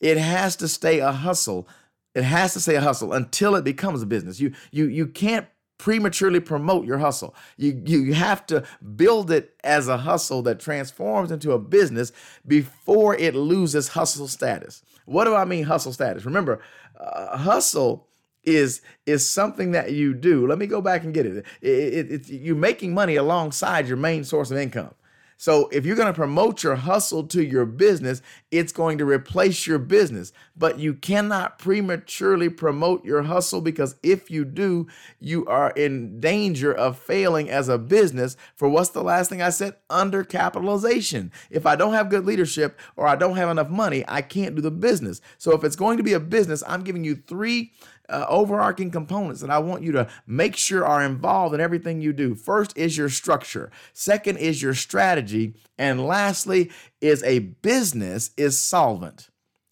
it 0.00 0.16
has 0.16 0.56
to 0.56 0.68
stay 0.68 0.98
a 1.00 1.12
hustle. 1.12 1.68
It 2.14 2.24
has 2.24 2.54
to 2.54 2.60
stay 2.60 2.76
a 2.76 2.80
hustle 2.80 3.12
until 3.12 3.54
it 3.54 3.64
becomes 3.64 4.02
a 4.02 4.06
business. 4.06 4.40
You 4.40 4.52
you 4.70 4.86
you 4.86 5.06
can't 5.06 5.46
prematurely 5.78 6.40
promote 6.40 6.84
your 6.84 6.98
hustle. 6.98 7.34
You, 7.56 7.80
you 7.86 8.12
have 8.14 8.44
to 8.46 8.64
build 8.96 9.30
it 9.30 9.54
as 9.62 9.86
a 9.86 9.98
hustle 9.98 10.42
that 10.42 10.58
transforms 10.58 11.30
into 11.30 11.52
a 11.52 11.58
business 11.58 12.12
before 12.46 13.14
it 13.14 13.34
loses 13.34 13.88
hustle 13.88 14.26
status. 14.26 14.82
What 15.08 15.24
do 15.24 15.34
I 15.34 15.44
mean 15.46 15.64
hustle 15.64 15.92
status? 15.92 16.26
Remember, 16.26 16.60
uh, 16.98 17.38
hustle 17.38 18.08
is 18.44 18.82
is 19.06 19.28
something 19.28 19.72
that 19.72 19.92
you 19.92 20.12
do. 20.12 20.46
Let 20.46 20.58
me 20.58 20.66
go 20.66 20.80
back 20.80 21.02
and 21.02 21.14
get 21.14 21.24
it. 21.26 21.44
It, 21.62 21.70
it, 21.70 22.10
it. 22.10 22.28
You're 22.28 22.56
making 22.56 22.92
money 22.92 23.16
alongside 23.16 23.88
your 23.88 23.96
main 23.96 24.24
source 24.24 24.50
of 24.50 24.58
income. 24.58 24.94
So 25.40 25.68
if 25.68 25.86
you're 25.86 25.96
going 25.96 26.08
to 26.08 26.12
promote 26.12 26.64
your 26.64 26.74
hustle 26.74 27.22
to 27.28 27.44
your 27.44 27.64
business, 27.64 28.20
it's 28.50 28.72
going 28.72 28.98
to 28.98 29.04
replace 29.04 29.68
your 29.68 29.78
business. 29.78 30.32
But 30.56 30.80
you 30.80 30.94
cannot 30.94 31.60
prematurely 31.60 32.48
promote 32.48 33.04
your 33.04 33.22
hustle 33.22 33.60
because 33.60 33.94
if 34.02 34.32
you 34.32 34.44
do, 34.44 34.88
you 35.20 35.46
are 35.46 35.70
in 35.70 36.18
danger 36.18 36.72
of 36.72 36.98
failing 36.98 37.48
as 37.48 37.68
a 37.68 37.78
business 37.78 38.36
for 38.56 38.68
what's 38.68 38.90
the 38.90 39.04
last 39.04 39.30
thing 39.30 39.40
I 39.40 39.50
said? 39.50 39.76
Undercapitalization. 39.88 41.30
If 41.50 41.66
I 41.66 41.76
don't 41.76 41.94
have 41.94 42.10
good 42.10 42.26
leadership 42.26 42.76
or 42.96 43.06
I 43.06 43.14
don't 43.14 43.36
have 43.36 43.48
enough 43.48 43.70
money, 43.70 44.04
I 44.08 44.22
can't 44.22 44.56
do 44.56 44.60
the 44.60 44.72
business. 44.72 45.20
So 45.38 45.52
if 45.52 45.62
it's 45.62 45.76
going 45.76 45.98
to 45.98 46.02
be 46.02 46.14
a 46.14 46.20
business, 46.20 46.64
I'm 46.66 46.82
giving 46.82 47.04
you 47.04 47.14
three 47.14 47.72
uh, 48.08 48.26
overarching 48.28 48.90
components 48.90 49.40
that 49.40 49.50
I 49.50 49.58
want 49.58 49.82
you 49.82 49.92
to 49.92 50.08
make 50.26 50.56
sure 50.56 50.84
are 50.86 51.02
involved 51.02 51.54
in 51.54 51.60
everything 51.60 52.00
you 52.00 52.12
do. 52.12 52.34
First 52.34 52.76
is 52.76 52.96
your 52.96 53.08
structure, 53.08 53.70
second 53.92 54.38
is 54.38 54.62
your 54.62 54.74
strategy, 54.74 55.54
and 55.76 56.06
lastly 56.06 56.70
is 57.00 57.22
a 57.22 57.38
business 57.38 58.30
is 58.36 58.58
solvent. 58.58 59.28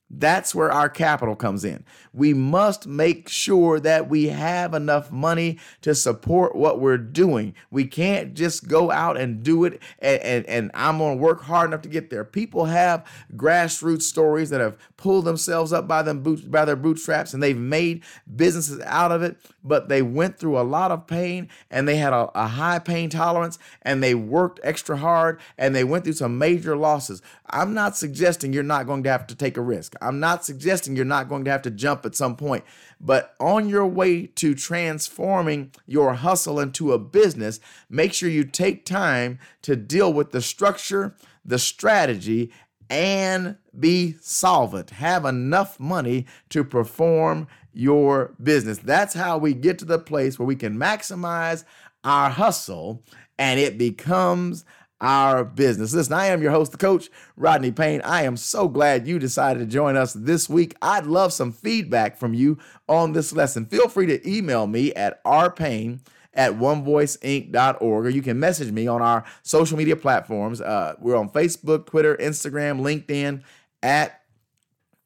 That's 0.09 0.55
where 0.55 0.71
our 0.71 0.89
capital 0.89 1.35
comes 1.35 1.65
in. 1.65 1.85
We 2.13 2.33
must 2.33 2.87
make 2.87 3.29
sure 3.29 3.81
that 3.81 4.09
we 4.09 4.27
have 4.27 4.73
enough 4.73 5.11
money 5.11 5.59
to 5.83 5.97
support 5.97 6.55
what 6.55 6.81
we're 6.81 6.97
doing. 6.97 7.55
We 7.73 7.87
can't 7.87 8.35
just 8.35 8.69
go 8.69 8.93
out 8.93 9.17
and 9.17 9.43
do 9.43 9.65
it 9.65 9.83
and, 9.99 10.23
and, 10.23 10.47
and 10.47 10.71
I'm 10.75 10.99
to 10.99 11.15
work 11.17 11.43
hard 11.43 11.71
enough 11.71 11.83
to 11.83 11.89
get 11.89 12.11
there. 12.11 12.25
People 12.25 12.67
have 12.67 13.05
grassroots 13.35 14.03
stories 14.03 14.51
that 14.51 14.61
have 14.61 14.79
pulled 14.97 15.25
themselves 15.25 15.73
up 15.73 15.89
by 15.89 16.03
them 16.03 16.23
boots 16.23 16.43
by 16.43 16.65
their 16.65 16.77
bootstraps 16.77 17.35
and 17.35 17.43
they've 17.43 17.57
made 17.57 18.05
businesses 18.37 18.81
out 18.83 19.11
of 19.11 19.23
it, 19.23 19.37
but 19.65 19.89
they 19.89 20.03
went 20.03 20.39
through 20.39 20.59
a 20.59 20.63
lot 20.63 20.93
of 20.93 21.09
pain 21.09 21.49
and 21.69 21.89
they 21.89 21.97
had 21.97 22.13
a, 22.13 22.31
a 22.37 22.47
high 22.47 22.79
pain 22.79 23.11
tolerance 23.11 23.59
and 23.83 24.03
they 24.03 24.15
worked 24.15 24.61
extra 24.63 24.97
hard 24.97 25.41
and 25.59 25.75
they 25.75 25.85
went 25.85 26.05
through 26.05 26.13
some 26.13 26.39
major 26.39 26.77
losses. 26.77 27.21
I'm 27.51 27.75
not 27.75 27.97
suggesting 27.97 28.53
you're 28.53 28.63
not 28.63 28.87
going 28.87 29.03
to 29.03 29.11
have 29.11 29.27
to 29.27 29.35
take 29.35 29.57
a 29.57 29.63
risk. 29.63 29.96
I'm 30.01 30.21
not 30.21 30.45
suggesting 30.45 30.97
you're 30.97 31.05
not 31.05 31.29
going 31.29 31.45
to 31.45 31.51
have 31.51 31.63
to 31.63 31.71
jump 31.71 32.05
at 32.07 32.15
some 32.15 32.37
point, 32.37 32.65
but 33.01 33.35
on 33.41 33.69
your 33.69 33.87
way 33.87 34.27
to 34.27 34.55
transforming 34.55 35.73
your 35.87 36.15
hustle 36.15 36.61
into 36.61 36.93
a 36.93 36.99
business, 36.99 37.61
make 37.89 38.13
sure 38.13 38.29
you 38.29 38.45
take 38.45 38.85
time 38.85 39.39
to 39.63 39.77
deal 39.77 40.13
with 40.13 40.33
the 40.33 40.43
structure, 40.43 41.15
the 41.45 41.59
strategy, 41.59 42.53
and 42.89 43.57
be 43.79 44.17
solvent. 44.21 44.91
Have 44.91 45.25
enough 45.25 45.81
money 45.81 46.27
to 46.51 46.65
perform 46.65 47.49
your 47.73 48.35
business. 48.43 48.79
That's 48.79 49.15
how 49.15 49.39
we 49.39 49.55
get 49.55 49.79
to 49.81 49.85
the 49.85 49.99
place 49.99 50.39
where 50.39 50.47
we 50.47 50.57
can 50.57 50.79
maximize 50.79 51.65
our 52.05 52.31
hustle 52.31 53.03
and 53.39 53.61
it 53.61 53.77
becomes 53.77 54.65
our 55.01 55.45
business. 55.45 55.93
Listen, 55.93 56.15
I 56.15 56.27
am 56.27 56.43
your 56.43 56.53
host, 56.53 56.73
the 56.73 56.79
coach, 56.79 57.11
Rodney 57.37 57.73
Payne. 57.73 58.01
I 58.03 58.23
am 58.23 58.37
so 58.37 58.69
glad 58.69 59.07
you 59.07 59.19
decided 59.19 59.61
to 59.61 59.67
join 59.67 59.97
us 59.97 60.13
this 60.13 60.49
week. 60.49 60.75
I'd 60.81 61.07
love 61.07 61.33
some 61.33 61.53
feedback 61.53 62.17
from 62.17 62.35
you 62.35 62.59
on 62.89 63.13
this 63.13 63.33
lesson. 63.33 63.67
Feel 63.67 63.89
free 63.89 64.07
to 64.07 64.29
email 64.29 64.67
me 64.67 64.93
at 64.95 65.23
rpayne 65.25 66.01
at 66.33 66.53
onevoiceinc.org 66.53 68.07
or 68.07 68.11
you 68.11 68.23
can 68.23 68.39
message 68.39 68.71
me 68.71 68.87
on 68.87 69.03
our 69.03 69.25
social 69.43 69.77
media 69.77 69.97
platforms. 69.97 70.61
Uh, 70.61 70.95
we're 71.01 71.17
on 71.17 71.31
Facebook, 71.31 71.87
Twitter, 71.87 72.17
Instagram, 72.17 72.81
LinkedIn 72.81 73.43
at 73.83 74.23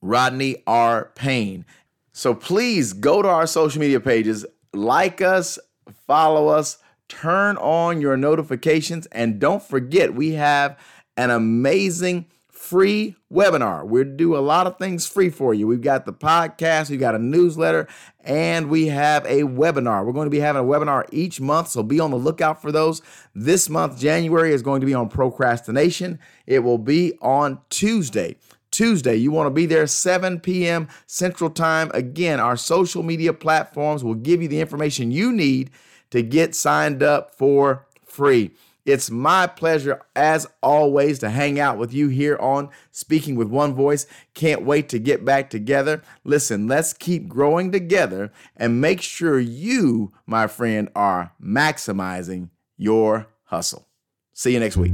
Rodney 0.02 0.62
R. 0.66 1.12
Payne. 1.14 1.64
So 2.12 2.34
please 2.34 2.92
go 2.92 3.22
to 3.22 3.28
our 3.28 3.46
social 3.46 3.80
media 3.80 4.00
pages, 4.00 4.44
like 4.72 5.20
us, 5.22 5.58
follow 6.06 6.48
us, 6.48 6.78
turn 7.10 7.58
on 7.58 8.00
your 8.00 8.16
notifications, 8.16 9.06
and 9.06 9.38
don't 9.38 9.62
forget 9.62 10.14
we 10.14 10.32
have 10.32 10.78
an 11.16 11.28
amazing 11.28 12.24
free 12.48 13.16
webinar. 13.32 13.86
We 13.86 14.04
do 14.04 14.36
a 14.36 14.38
lot 14.38 14.66
of 14.66 14.78
things 14.78 15.06
free 15.06 15.28
for 15.28 15.52
you. 15.52 15.66
We've 15.66 15.80
got 15.80 16.06
the 16.06 16.12
podcast, 16.12 16.88
we've 16.88 17.00
got 17.00 17.14
a 17.14 17.18
newsletter, 17.18 17.88
and 18.22 18.70
we 18.70 18.86
have 18.86 19.24
a 19.24 19.42
webinar. 19.42 20.06
We're 20.06 20.12
going 20.12 20.26
to 20.26 20.30
be 20.30 20.40
having 20.40 20.62
a 20.62 20.64
webinar 20.64 21.04
each 21.10 21.40
month, 21.40 21.68
so 21.68 21.82
be 21.82 22.00
on 22.00 22.10
the 22.10 22.16
lookout 22.16 22.62
for 22.62 22.70
those. 22.70 23.02
This 23.34 23.68
month, 23.68 23.98
January, 23.98 24.52
is 24.52 24.62
going 24.62 24.80
to 24.80 24.86
be 24.86 24.94
on 24.94 25.08
procrastination. 25.08 26.18
It 26.46 26.60
will 26.60 26.78
be 26.78 27.14
on 27.20 27.58
Tuesday. 27.70 28.36
Tuesday, 28.70 29.16
you 29.16 29.32
want 29.32 29.46
to 29.46 29.50
be 29.50 29.66
there 29.66 29.86
7 29.86 30.38
p.m. 30.38 30.86
Central 31.06 31.50
Time. 31.50 31.90
Again, 31.92 32.38
our 32.38 32.56
social 32.56 33.02
media 33.02 33.32
platforms 33.32 34.04
will 34.04 34.14
give 34.14 34.40
you 34.40 34.48
the 34.48 34.60
information 34.60 35.10
you 35.10 35.32
need 35.32 35.70
to 36.10 36.22
get 36.22 36.54
signed 36.54 37.02
up 37.02 37.34
for 37.34 37.86
free. 38.04 38.52
It's 38.86 39.10
my 39.10 39.46
pleasure, 39.46 40.00
as 40.16 40.46
always, 40.62 41.18
to 41.20 41.30
hang 41.30 41.60
out 41.60 41.76
with 41.78 41.92
you 41.92 42.08
here 42.08 42.36
on 42.38 42.70
Speaking 42.90 43.36
with 43.36 43.48
One 43.48 43.74
Voice. 43.74 44.06
Can't 44.34 44.62
wait 44.62 44.88
to 44.88 44.98
get 44.98 45.24
back 45.24 45.50
together. 45.50 46.02
Listen, 46.24 46.66
let's 46.66 46.92
keep 46.92 47.28
growing 47.28 47.72
together 47.72 48.32
and 48.56 48.80
make 48.80 49.02
sure 49.02 49.38
you, 49.38 50.12
my 50.26 50.46
friend, 50.46 50.88
are 50.96 51.32
maximizing 51.42 52.48
your 52.76 53.28
hustle. 53.44 53.86
See 54.32 54.54
you 54.54 54.60
next 54.60 54.78
week 54.78 54.92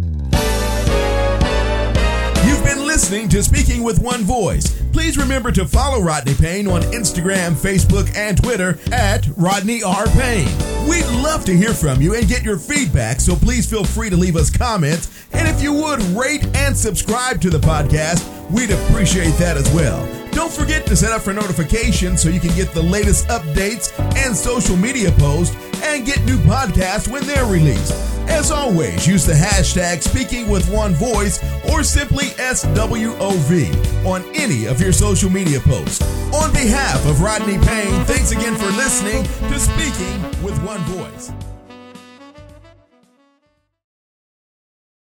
You've 2.47 2.65
been 2.65 2.87
listening 2.87 3.29
to 3.31 3.43
Speaking 3.43 3.83
with 3.83 4.01
One 4.01 4.23
Voice. 4.23 4.81
Please 4.93 5.17
remember 5.17 5.51
to 5.53 5.67
follow 5.67 6.01
Rodney 6.01 6.35
Payne 6.35 6.69
on 6.69 6.83
Instagram, 6.83 7.53
Facebook, 7.53 8.15
and 8.17 8.41
Twitter 8.41 8.79
at 8.93 9.27
Rodney 9.37 9.83
R. 9.83 10.07
Payne. 10.09 10.76
We'd 10.89 11.07
love 11.07 11.45
to 11.47 11.57
hear 11.57 11.75
from 11.75 12.01
you 12.01 12.15
and 12.15 12.29
get 12.29 12.45
your 12.45 12.59
feedback, 12.59 13.21
so 13.21 13.35
please 13.35 13.69
feel 13.69 13.85
free 13.85 14.09
to 14.09 14.17
leave 14.17 14.37
us 14.37 14.51
comments. 14.51 15.27
And 15.33 15.49
if 15.49 15.61
you 15.61 15.73
would 15.73 16.01
rate 16.17 16.47
and 16.57 16.77
subscribe 16.77 17.41
to 17.41 17.51
the 17.51 17.59
podcast, 17.59 18.23
we'd 18.51 18.71
appreciate 18.71 19.35
that 19.39 19.57
as 19.57 19.69
well. 19.75 20.07
Don't 20.31 20.53
forget 20.53 20.87
to 20.87 20.95
set 20.95 21.13
up 21.13 21.23
for 21.23 21.33
notifications 21.33 22.23
so 22.23 22.29
you 22.29 22.41
can 22.41 22.55
get 22.55 22.73
the 22.73 22.83
latest 22.83 23.27
updates 23.29 23.99
and 24.17 24.37
social 24.37 24.77
media 24.77 25.11
posts 25.13 25.57
and 25.83 26.07
get 26.07 26.25
new 26.25 26.39
podcasts 26.39 27.09
when 27.09 27.27
they're 27.27 27.47
released. 27.47 28.16
As 28.29 28.51
always, 28.51 29.07
use 29.07 29.25
the 29.25 29.33
hashtag 29.33 30.03
Speaking 30.03 30.49
with 30.49 30.69
One 30.71 30.95
Voice 30.95 31.43
or 31.71 31.83
simply 31.83 32.27
SWOV 32.37 34.05
on 34.07 34.25
any 34.35 34.67
of 34.67 34.81
your 34.81 34.93
social 34.93 35.31
media 35.31 35.61
posts. 35.61 36.03
On 36.33 36.53
behalf 36.53 37.05
of 37.07 37.21
Rodney 37.21 37.59
Payne, 37.59 38.05
thanks 38.05 38.33
again 38.33 38.57
for 38.57 38.67
listening 38.77 39.25
to 39.51 39.59
Speaking 39.59 40.23
with 40.43 40.61
One 40.63 40.81
Voice. 40.81 41.33